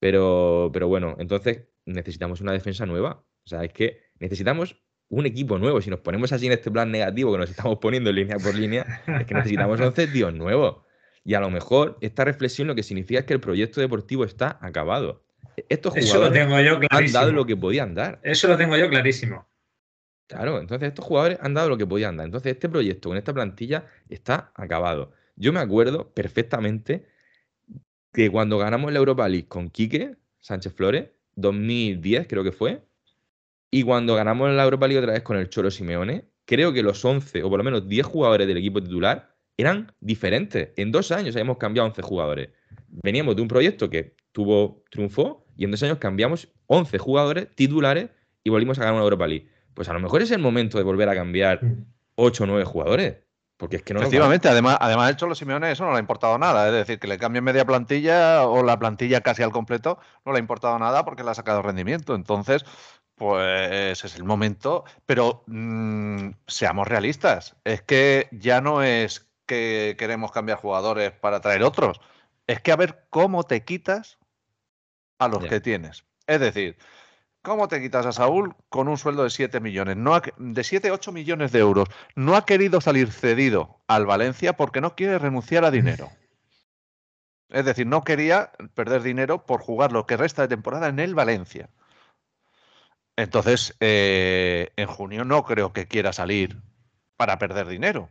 [0.00, 3.24] Pero, pero bueno, entonces necesitamos una defensa nueva.
[3.44, 5.80] O sea, es que necesitamos un equipo nuevo.
[5.80, 8.84] Si nos ponemos así en este plan negativo que nos estamos poniendo línea por línea,
[9.20, 10.78] es que necesitamos 11 tíos nuevos.
[11.22, 14.58] Y a lo mejor esta reflexión lo que significa es que el proyecto deportivo está
[14.60, 15.24] acabado.
[15.68, 18.20] Estos Eso lo jugadores tengo yo han dado lo que podían dar.
[18.22, 19.46] Eso lo tengo yo clarísimo.
[20.28, 22.26] Claro, entonces estos jugadores han dado lo que podían dar.
[22.26, 25.12] Entonces este proyecto con esta plantilla está acabado.
[25.36, 27.06] Yo me acuerdo perfectamente
[28.12, 32.82] que cuando ganamos la Europa League con Quique Sánchez Flores, 2010 creo que fue,
[33.70, 37.04] y cuando ganamos la Europa League otra vez con el Cholo Simeone, creo que los
[37.04, 40.70] 11 o por lo menos 10 jugadores del equipo titular eran diferentes.
[40.76, 42.48] En dos años hemos cambiado 11 jugadores.
[42.88, 48.10] Veníamos de un proyecto que tuvo triunfó y en dos años cambiamos 11 jugadores titulares
[48.44, 49.48] y volvimos a ganar una Europa League.
[49.72, 51.62] Pues a lo mejor es el momento de volver a cambiar
[52.16, 53.16] 8 o 9 jugadores.
[53.56, 54.00] Porque es que no.
[54.00, 56.66] Efectivamente, además, además el Cholo Simeone eso no le ha importado nada.
[56.66, 60.36] Es decir, que le cambien media plantilla o la plantilla casi al completo no le
[60.36, 62.14] ha importado nada porque le ha sacado rendimiento.
[62.14, 62.66] Entonces,
[63.14, 64.84] pues es el momento.
[65.06, 67.56] Pero mm, seamos realistas.
[67.64, 72.02] Es que ya no es que queremos cambiar jugadores para traer otros.
[72.46, 74.18] Es que a ver cómo te quitas
[75.18, 76.04] a los que tienes.
[76.26, 76.76] Es decir,
[77.42, 79.96] ¿cómo te quitas a Saúl con un sueldo de 7 millones?
[79.96, 81.88] No ha de 7, 8 millones de euros.
[82.14, 86.10] No ha querido salir cedido al Valencia porque no quiere renunciar a dinero.
[87.48, 91.14] Es decir, no quería perder dinero por jugar lo que resta de temporada en el
[91.14, 91.70] Valencia.
[93.16, 96.60] Entonces, eh, en junio no creo que quiera salir
[97.16, 98.10] para perder dinero.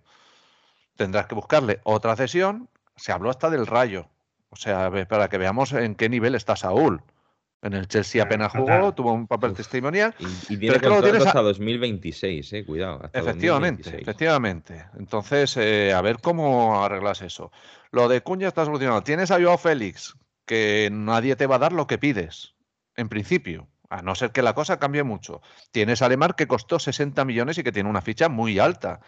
[0.95, 2.69] Tendrás que buscarle otra cesión.
[2.95, 4.09] Se habló hasta del Rayo.
[4.55, 7.01] O sea, para que veamos en qué nivel está Saúl.
[7.61, 9.57] En el Chelsea Claro, apenas jugó, tuvo un papel Uf.
[9.57, 10.15] testimonial.
[10.17, 13.01] Y, y Pero tiene es que luego contrato tienes a- hasta 2026, eh, cuidado.
[13.03, 14.01] Hasta Efectivamente, 2026.
[14.01, 14.85] efectivamente.
[14.97, 17.51] Entonces, eh, a ver cómo arreglas eso.
[17.91, 19.03] Lo de Cuña está solucionado.
[19.03, 22.53] Tienes a Joao Félix, que nadie te va a dar lo que pides,
[22.95, 25.41] en principio, a no ser que la cosa cambie mucho.
[25.71, 29.01] Tienes a Lemar, que costó 60 millones y que tiene una ficha muy alta.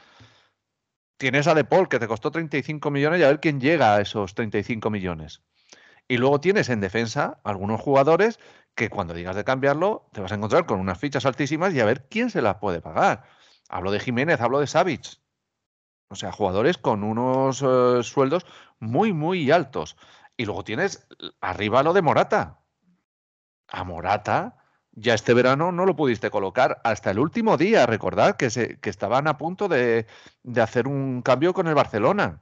[1.18, 4.02] Tienes a De Paul, que te costó 35 millones y a ver quién llega a
[4.02, 5.42] esos 35 millones.
[6.08, 8.40] Y luego tienes en defensa algunos jugadores
[8.76, 11.86] que cuando digas de cambiarlo te vas a encontrar con unas fichas altísimas y a
[11.86, 13.24] ver quién se las puede pagar.
[13.68, 15.20] Hablo de Jiménez, hablo de Savic.
[16.10, 18.46] O sea, jugadores con unos eh, sueldos
[18.80, 19.98] muy, muy altos.
[20.38, 21.08] Y luego tienes
[21.42, 22.60] arriba lo de Morata.
[23.68, 24.57] A Morata
[25.00, 27.86] ya este verano no lo pudiste colocar hasta el último día.
[27.86, 30.08] Recordad que, estaban a punto de,
[30.44, 32.42] de hacer un cambio con el Barcelona.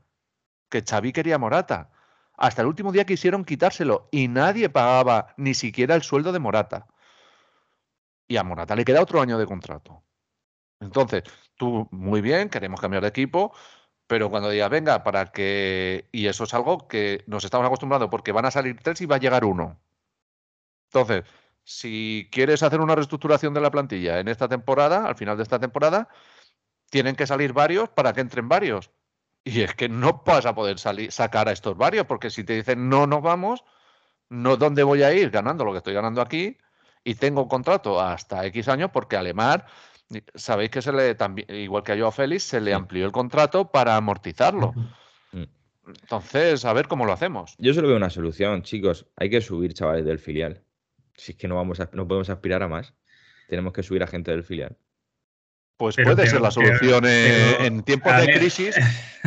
[0.70, 1.92] Que Xavi quería Morata.
[2.38, 6.88] Hasta el último día quisieron quitárselo y nadie pagaba ni siquiera el sueldo de Morata.
[8.28, 10.04] Y a Morata le queda otro año de contrato.
[10.80, 11.24] Entonces,
[11.56, 13.54] tú, muy bien, queremos cambiar de equipo,
[14.08, 16.08] pero cuando digas, venga, para que.
[16.12, 19.18] Y eso es algo que nos estamos acostumbrando, porque van a salir tres y va
[19.18, 19.80] a llegar uno.
[20.92, 21.24] Entonces,
[21.66, 25.60] si quieres hacer una reestructuración de la plantilla en esta temporada, al final de esta
[25.60, 26.08] temporada,
[26.90, 28.92] tienen que salir varios para que entren varios.
[29.44, 32.54] Y es que no vas a poder salir, sacar a estos varios, porque si te
[32.54, 33.64] dicen no nos vamos,
[34.30, 36.58] no dónde voy a ir ganando lo que estoy ganando aquí
[37.04, 39.66] y tengo un contrato hasta X años porque Alemar,
[40.34, 42.76] sabéis que se le también, igual que a Joao Félix, se le Sí.
[42.76, 44.74] amplió el contrato para amortizarlo.
[45.32, 45.44] Mm.
[45.88, 47.56] Entonces, a ver cómo lo hacemos.
[47.60, 49.06] Yo solo veo una solución, chicos.
[49.18, 50.65] Hay que subir chavales del filial.
[51.18, 52.94] Si es que no vamos a, no podemos aspirar a más.
[53.48, 54.78] Tenemos que subir a gente del filial.
[55.78, 58.76] Pues Pero puede ser la que- solución eh, pero, en tiempos de crisis,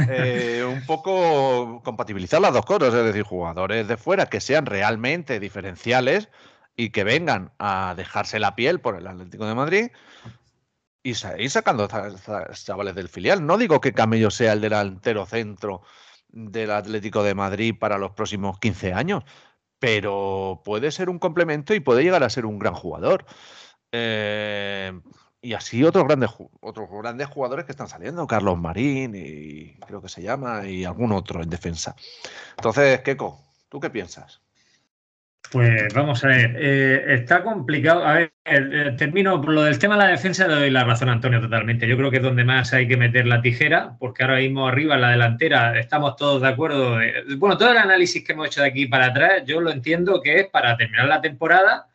[0.09, 5.41] eh, un poco compatibilizar las dos cosas, es decir, jugadores de fuera que sean realmente
[5.41, 6.31] diferenciales
[6.75, 9.91] y que vengan a dejarse la piel por el Atlético de Madrid
[11.03, 13.45] y ir sacando a estos chavales del filial.
[13.47, 15.83] No digo que Camello sea el delantero centro
[16.29, 19.25] del Atlético de Madrid para los próximos 15 años,
[19.79, 23.25] pero puede ser un complemento y puede llegar a ser un gran jugador.
[23.93, 24.93] Eh,
[25.41, 30.09] y así otros grandes, otros grandes jugadores que están saliendo, Carlos Marín y creo que
[30.09, 31.95] se llama, y algún otro en defensa.
[32.57, 34.43] Entonces, Keco, ¿tú qué piensas?
[35.51, 38.05] Pues vamos a ver, eh, está complicado.
[38.05, 41.13] A ver, eh, termino por lo del tema de la defensa, doy la razón a
[41.13, 41.89] Antonio totalmente.
[41.89, 44.97] Yo creo que es donde más hay que meter la tijera, porque ahora mismo arriba
[44.97, 47.01] en la delantera estamos todos de acuerdo.
[47.01, 50.21] eh, bueno, todo el análisis que hemos hecho de aquí para atrás, yo lo entiendo
[50.21, 51.87] que es para terminar la temporada,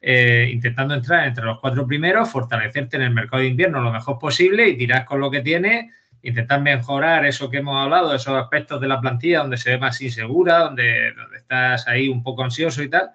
[0.00, 4.18] eh, intentando entrar entre los cuatro primeros, fortalecerte en el mercado de invierno lo mejor
[4.18, 5.86] posible y tirar con lo que tienes
[6.22, 10.00] intentar mejorar eso que hemos hablado, esos aspectos de la plantilla donde se ve más
[10.00, 13.10] insegura, donde, donde estás ahí un poco ansioso y tal.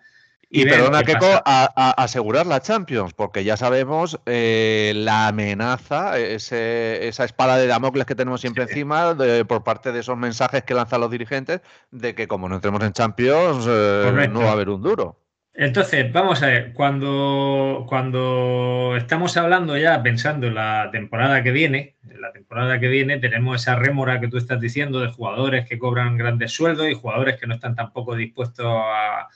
[0.55, 6.19] Y, ver perdona, Keco, a, a- asegurar la Champions, porque ya sabemos eh, la amenaza,
[6.19, 10.61] ese- esa espada de Damocles que tenemos siempre encima de- por parte de esos mensajes
[10.63, 14.53] que lanzan los dirigentes de que como no entremos en Champions eh, no va a
[14.53, 15.17] haber un duro.
[15.55, 21.95] Entonces, vamos a ver, cuando, cuando estamos hablando ya, pensando en la temporada que viene,
[22.09, 25.77] en la temporada que viene tenemos esa rémora que tú estás diciendo de jugadores que
[25.77, 29.29] cobran grandes sueldos y jugadores que no están tampoco dispuestos a,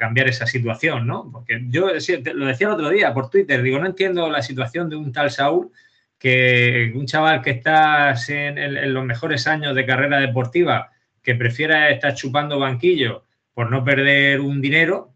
[0.00, 1.30] cambiar esa situación, ¿no?
[1.30, 4.96] Porque yo lo decía el otro día por Twitter, digo, no entiendo la situación de
[4.96, 5.70] un tal Saúl,
[6.18, 10.90] que un chaval que está en, los mejores años de carrera deportiva,
[11.22, 13.27] que prefiera estar chupando banquillo
[13.58, 15.12] por no perder un dinero,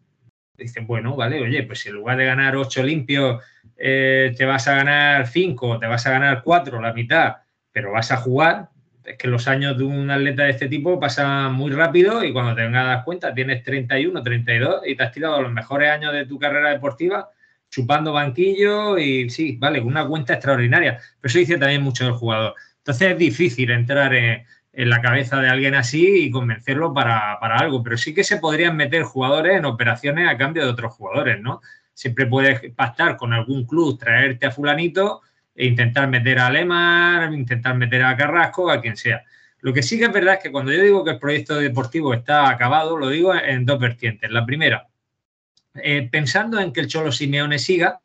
[0.59, 3.41] dicen, bueno, vale, oye, pues si en lugar de ganar ocho limpios,
[3.77, 7.37] eh, te vas a ganar cinco, te vas a ganar cuatro, la mitad,
[7.71, 8.71] pero vas a jugar,
[9.05, 12.57] es que los años de un atleta de este tipo pasan muy rápido y cuando
[12.57, 16.13] te vengas a dar cuenta tienes 31, 32 y te has tirado los mejores años
[16.13, 17.31] de tu carrera deportiva
[17.71, 20.99] chupando banquillo y sí, vale, una cuenta extraordinaria.
[21.21, 22.55] Pero eso dice también mucho del jugador.
[22.79, 27.83] Entonces es difícil entrar en, la cabeza de alguien así y convencerlo para, para, algo,
[27.83, 31.61] pero sí que se podrían meter jugadores en operaciones a cambio de otros jugadores, ¿no?
[31.93, 35.21] Siempre puedes pactar con algún club, traerte a fulanito
[35.55, 39.23] e intentar meter a Alemán, intentar meter a Carrasco, a quien sea.
[39.61, 42.15] Lo que sí que es verdad es que cuando yo digo que el proyecto deportivo
[42.15, 44.31] está acabado, lo digo en dos vertientes.
[44.31, 44.89] La primera,
[45.75, 48.01] eh, pensando en que el Cholo Simeone siga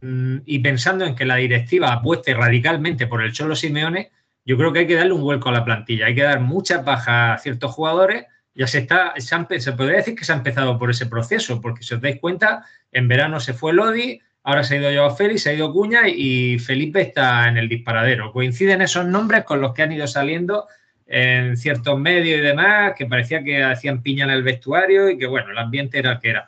[0.00, 4.12] mm, y pensando en que la directiva apueste radicalmente por el Cholo Simeone,
[4.44, 6.06] yo creo que hay que darle un vuelco a la plantilla.
[6.06, 8.26] Hay que dar mucha paja a ciertos jugadores.
[8.54, 11.82] Ya se está, se, se podría decir que se ha empezado por ese proceso, porque
[11.82, 15.42] si os dais cuenta, en verano se fue Lodi, Ahora se ha ido Joao Félix,
[15.42, 18.30] se ha ido Cuña y Felipe está en el disparadero.
[18.30, 20.68] Coinciden esos nombres con los que han ido saliendo
[21.06, 25.26] en ciertos medios y demás, que parecía que hacían piña en el vestuario y que,
[25.26, 26.46] bueno, el ambiente era el que era.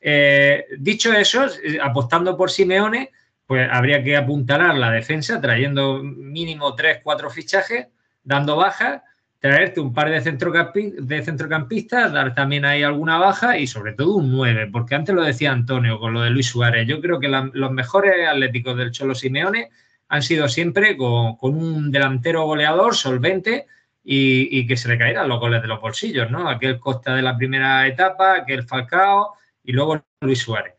[0.00, 3.12] Eh, dicho eso, eh, apostando por Simeone,
[3.50, 7.88] pues habría que apuntalar la defensa trayendo mínimo tres, cuatro fichajes,
[8.22, 9.02] dando bajas
[9.40, 14.68] traerte un par de, centrocampistas, dar también ahí alguna baja y sobre todo un 9,
[14.70, 18.28] porque antes lo decía Antonio con lo de Luis Suárez, yo creo que los mejores
[18.28, 19.70] atléticos del Cholo Simeone
[20.08, 23.66] han sido siempre con, un delantero goleador solvente
[24.04, 26.48] y, que se le caeran los goles de los bolsillos, ¿no?
[26.48, 29.34] Aquel Costa de la primera etapa, aquel Falcao
[29.64, 30.74] y luego Luis Suárez.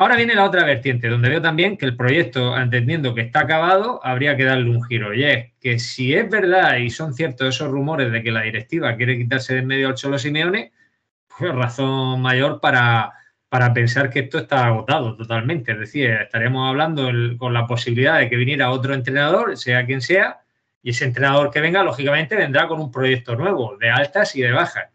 [0.00, 4.00] Ahora viene la otra vertiente, donde veo también que el proyecto, entendiendo que está acabado,
[4.04, 5.12] habría que darle un giro.
[5.12, 8.94] Y es que si es verdad y son ciertos esos rumores de que la directiva
[8.96, 10.70] quiere quitarse de en medio al Cholo Simeone,
[11.36, 13.12] pues razón mayor para,
[13.48, 15.72] para pensar que esto está agotado totalmente.
[15.72, 20.42] Es decir, estaríamos hablando con la posibilidad de que viniera otro entrenador, sea quien sea,
[20.80, 24.52] y ese entrenador que venga, lógicamente, vendrá con un proyecto nuevo, de altas y de
[24.52, 24.90] bajas.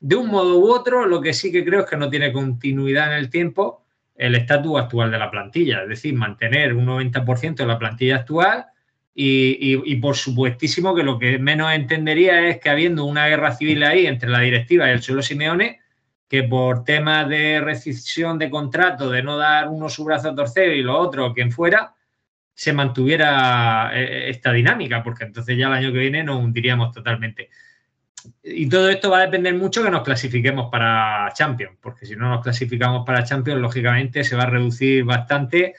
[0.00, 3.10] De un modo u otro, lo que sí que creo es que no tiene continuidad
[3.10, 3.83] en el tiempo
[4.14, 8.66] el estatus actual de la plantilla, es decir, mantener un 90% de la plantilla actual
[9.14, 14.06] y, por supuestísimo que lo que menos entendería es que habiendo una guerra civil ahí
[14.06, 15.80] entre la directiva y el suelo Simeone,
[16.28, 20.72] que por temas de rescisión de contrato, de no dar uno su brazo a torcer
[20.72, 21.94] y lo otro, quien fuera,
[22.54, 27.50] se mantuviera eh, esta dinámica, porque entonces ya el año que viene nos hundiríamos totalmente
[28.42, 32.28] y todo esto va a depender mucho que nos clasifiquemos para Champions, porque si no
[32.28, 35.74] nos clasificamos para Champions, lógicamente se va a reducir bastante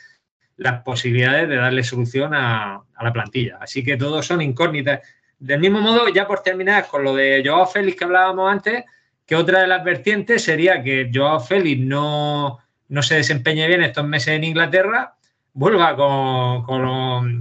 [0.57, 3.57] las posibilidades de darle solución a, la plantilla.
[3.59, 5.01] Así que todos son incógnitas.
[5.37, 8.85] Del mismo modo, ya por terminar con lo de Joao Félix que hablábamos antes,
[9.25, 14.05] que otra de las vertientes sería que Joao Félix no, no se desempeñe bien estos
[14.05, 15.15] meses en Inglaterra,
[15.53, 16.63] vuelva con,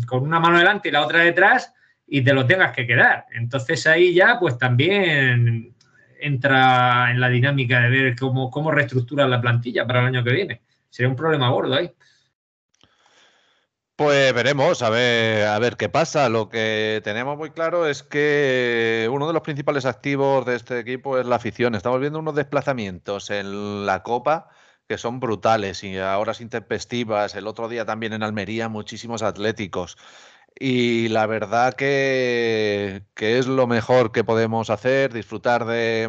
[0.03, 1.73] con una mano delante y la otra detrás
[2.07, 3.27] y te lo tengas que quedar.
[3.33, 5.75] Entonces ahí ya pues también
[6.21, 10.63] entra en la dinámica de ver cómo, cómo la plantilla para el año que viene.
[10.91, 11.91] Sería un problema gordo ahí.
[13.97, 16.29] Pues veremos, a ver, a ver qué pasa.
[16.29, 21.19] Lo que tenemos muy claro es que uno de los principales activos de este equipo
[21.19, 21.77] es la afición.
[21.77, 24.49] Estamos viendo unos desplazamientos en la Copa
[24.89, 27.35] que son brutales y a horas intempestivas.
[27.35, 29.97] El otro día también en Almería muchísimos atléticos.
[30.57, 36.09] Y la verdad que, es lo mejor que podemos hacer, disfrutar de,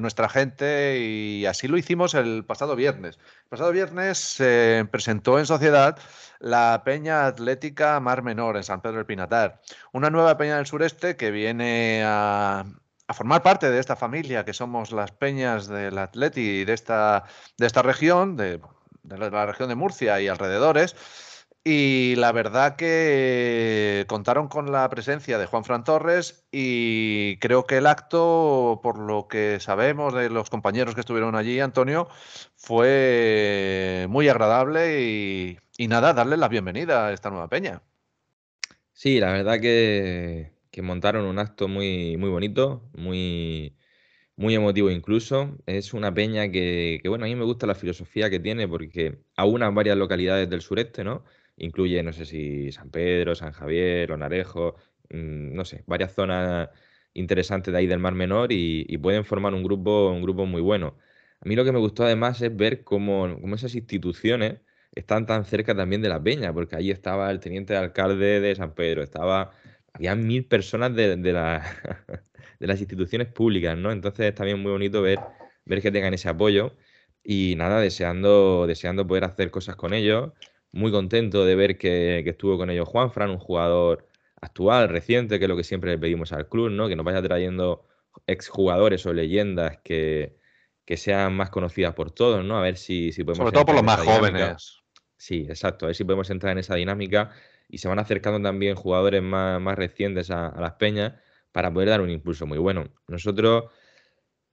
[0.00, 3.18] nuestra gente y así lo hicimos el pasado viernes.
[3.44, 5.98] El pasado viernes se presentó en sociedad
[6.38, 9.60] la Peña Atlética Mar Menor en San Pedro del Pinatar,
[9.92, 12.64] una nueva peña del sureste que viene a,
[13.12, 17.24] formar parte de esta familia que somos las peñas del Atleti de esta,
[17.58, 18.60] de esta región, de
[19.02, 20.94] la región de Murcia y alrededores
[21.62, 27.76] y la verdad que contaron con la presencia de Juan Fran Torres y creo que
[27.78, 32.08] el acto, por lo que sabemos de los compañeros que estuvieron allí, Antonio,
[32.56, 37.82] fue muy agradable y, nada, darle la bienvenida a esta nueva peña.
[38.92, 40.52] Sí, la verdad que,
[40.82, 43.76] montaron un acto muy, muy bonito, muy,
[44.36, 45.58] muy emotivo incluso.
[45.66, 49.18] Es una peña que, que, bueno, a mí me gusta la filosofía que tiene porque
[49.36, 51.22] aúna varias localidades del sureste, ¿no?
[51.60, 54.76] Incluye, no sé si San Pedro, San Javier, Onarejo,
[55.10, 56.70] mm, no sé, varias zonas
[57.14, 60.96] interesantes de ahí del Mar Menor y, pueden formar un grupo, un grupo muy bueno.
[61.40, 64.60] A mí lo que me gustó además es ver cómo, esas instituciones
[64.94, 68.74] están tan cerca también de la peña, porque ahí estaba el teniente alcalde de San
[68.74, 69.52] Pedro, estaba,
[69.92, 71.32] había mil personas de, de,
[72.60, 73.92] de las instituciones públicas, ¿no?
[73.92, 75.18] Entonces es también muy bonito ver,
[75.64, 76.76] ver que tengan ese apoyo
[77.22, 80.32] y nada, deseando, deseando poder hacer cosas con ellos.
[80.72, 84.06] Muy contento de ver que, estuvo con ellos Juan Fran, un jugador
[84.40, 86.88] actual, reciente, que es lo que siempre le pedimos al club, ¿no?
[86.88, 87.86] Que nos vaya trayendo
[88.26, 90.36] exjugadores o leyendas que,
[90.84, 92.58] que sean más conocidas por todos, ¿no?
[92.58, 93.38] A ver si, si podemos.
[93.38, 94.80] Sobre todo por los más jóvenes.
[95.16, 95.84] Sí, exacto.
[95.84, 97.30] A ver si podemos entrar en esa dinámica
[97.68, 101.14] y se van acercando también jugadores más, más recientes a, las peñas
[101.52, 102.86] para poder dar un impulso muy bueno.
[103.06, 103.64] Nosotros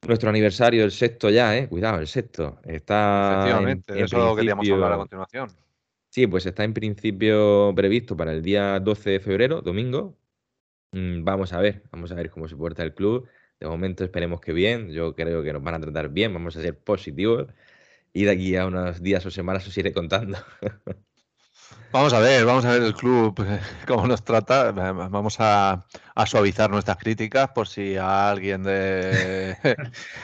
[0.05, 1.67] nuestro aniversario, el sexto ya, ¿eh?
[1.67, 2.59] Cuidado, el sexto.
[2.63, 3.37] Está.
[3.37, 5.66] Efectivamente, eso queríamos hablar a continuación.
[6.09, 10.17] Sí, pues está en principio previsto para el día 12 de febrero, domingo.
[10.91, 13.27] Mm, vamos a ver, vamos a ver cómo se porta el club.
[13.59, 14.91] De momento esperemos que bien.
[14.91, 17.47] Yo creo que nos van a tratar bien, vamos a ser positivos.
[18.13, 20.37] Y de aquí a unos días o semanas os iré contando.
[21.91, 23.33] Vamos a ver, vamos a ver el club
[23.87, 24.71] cómo nos trata.
[24.71, 25.85] Vamos a,
[26.25, 29.55] suavizar nuestras críticas por si a alguien de,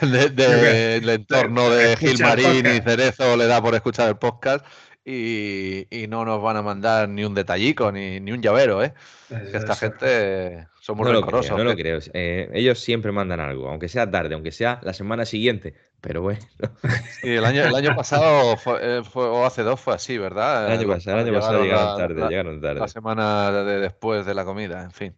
[0.00, 4.64] del entorno de Gilmarín y Cerezo le da por escuchar el podcast
[5.04, 8.94] y, no nos van a mandar ni un detallico ni, ni un llavero, ¿eh?
[9.28, 11.76] que esta gente son muy no no lo ¿eh?
[11.76, 11.98] creo.
[12.12, 16.40] Eh, ellos siempre mandan algo, aunque sea tarde, aunque sea la semana siguiente, pero bueno.
[17.20, 20.66] Sí, el año, el año pasado eh, fue, o hace dos fue así, ¿verdad?
[20.66, 22.80] El año pasado, el año pasado llegaron tarde, llegaron tarde.
[22.80, 25.16] La semana de después de la comida, en fin.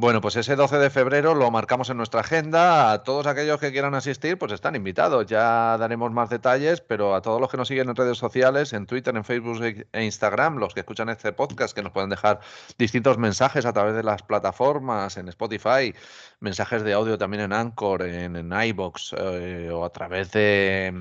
[0.00, 2.92] Bueno, pues ese 12 de febrero lo marcamos en nuestra agenda.
[2.92, 5.26] A todos aquellos que quieran asistir, pues están invitados.
[5.26, 8.86] Ya daremos más detalles, pero a todos los que nos siguen en redes sociales, en
[8.86, 9.60] Twitter, en Facebook
[9.92, 12.38] e Instagram, los que escuchan este podcast, que nos pueden dejar
[12.78, 15.92] distintos mensajes a través de las plataformas, en Spotify,
[16.38, 20.94] mensajes de audio también en Anchor, en, en iBox eh, o a través de,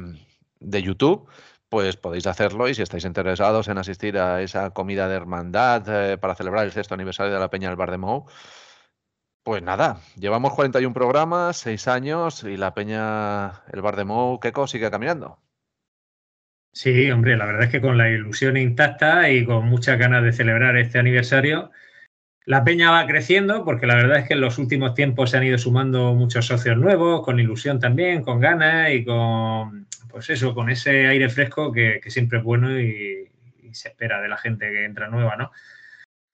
[0.59, 1.29] YouTube
[1.69, 6.17] pues podéis hacerlo y si estáis interesados en asistir a esa comida de hermandad eh,
[6.17, 8.25] para celebrar el sexto aniversario de la Peña del Bar de Mou,
[9.47, 14.67] pues nada, llevamos 41 programas, 6 años y la peña, el bar de Mou, Keko,
[14.67, 15.39] sigue caminando.
[16.73, 20.33] Sí, hombre, la verdad es que con la ilusión intacta y con muchas ganas de
[20.33, 21.71] celebrar este aniversario,
[22.43, 25.45] la peña va creciendo porque la verdad es que en los últimos tiempos se han
[25.45, 30.69] ido sumando muchos socios nuevos, con ilusión también, con ganas y con, pues eso, con
[30.69, 33.29] ese aire fresco que, siempre es bueno y,
[33.63, 35.53] y se espera de la gente que entra nueva, ¿no?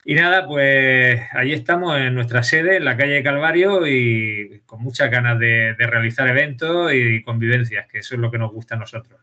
[0.06, 5.10] Y nada, pues ahí estamos en nuestra sede, en la calle Calvario, y con muchas
[5.10, 9.22] ganas de, realizar eventos y convivencias, que eso es lo que nos gusta a nosotros.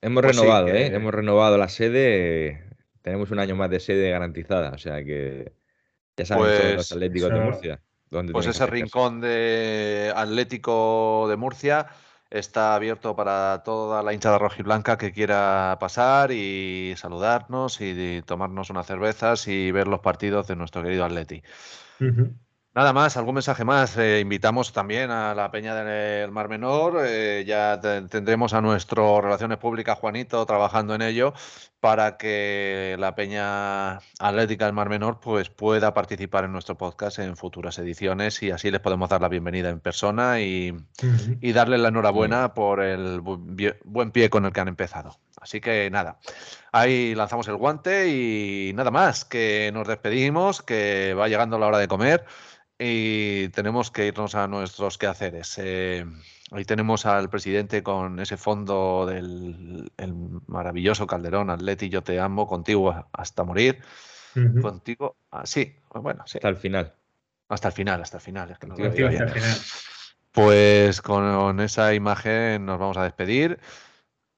[0.00, 0.86] Hemos pues renovado, ¿eh?
[0.86, 2.64] Hemos renovado la sede,
[3.02, 5.52] tenemos un año más de sede garantizada, o sea que
[6.16, 7.80] ya saben todos los pues Atléticos de Murcia.
[8.32, 11.86] pues ese rincón de Atlético de Murcia
[12.34, 18.86] está abierto para toda la hinchada rojiblanca que quiera pasar y saludarnos y tomarnos unas
[18.86, 21.42] cervezas y ver los partidos de nuestro querido Atleti.
[22.74, 23.96] Nada más, algún mensaje más.
[23.96, 27.04] Eh, invitamos también a la Peña del Mar Menor.
[27.06, 31.34] Eh, ya tendremos a nuestro Relaciones Públicas, Juanito, trabajando en ello
[31.84, 37.36] para que la Peña Atlética del Mar Menor pues, pueda participar en nuestro podcast en
[37.36, 40.74] futuras ediciones y así les podemos dar la bienvenida en persona y,
[41.42, 45.18] y darles la enhorabuena por el buen pie con el que han empezado.
[45.38, 46.20] Así que nada,
[46.72, 51.76] ahí lanzamos el guante y nada más, que nos despedimos, que va llegando la hora
[51.76, 52.24] de comer
[52.78, 55.58] y tenemos que irnos a nuestros quehaceres.
[55.58, 56.06] Eh,
[56.50, 59.90] ahí tenemos al presidente con ese fondo del
[60.46, 63.80] maravilloso Calderón, Atleti, yo te amo, contigo hasta morir.
[64.60, 66.38] Contigo, ah, sí, bueno, sí.
[66.38, 66.92] Hasta el final.
[67.48, 68.50] Hasta el final, hasta el final.
[68.50, 69.32] Es que no final.
[70.32, 73.60] Pues con esa imagen nos vamos a despedir.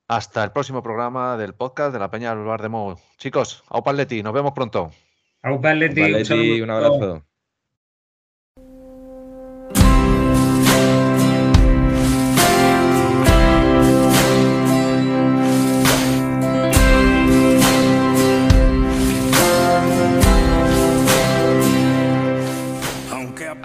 [0.09, 2.97] Hasta el próximo programa del podcast de la Peña del Bar de Mou.
[3.17, 4.93] Chicos, Aupa Atleti, nos vemos pronto.
[5.43, 7.25] Aupa Atleti, un abrazo.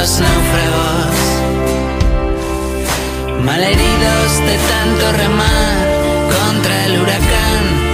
[0.00, 1.16] los náufragos,
[3.44, 5.76] malheridos de tanto remar
[6.32, 7.89] contra el huracán.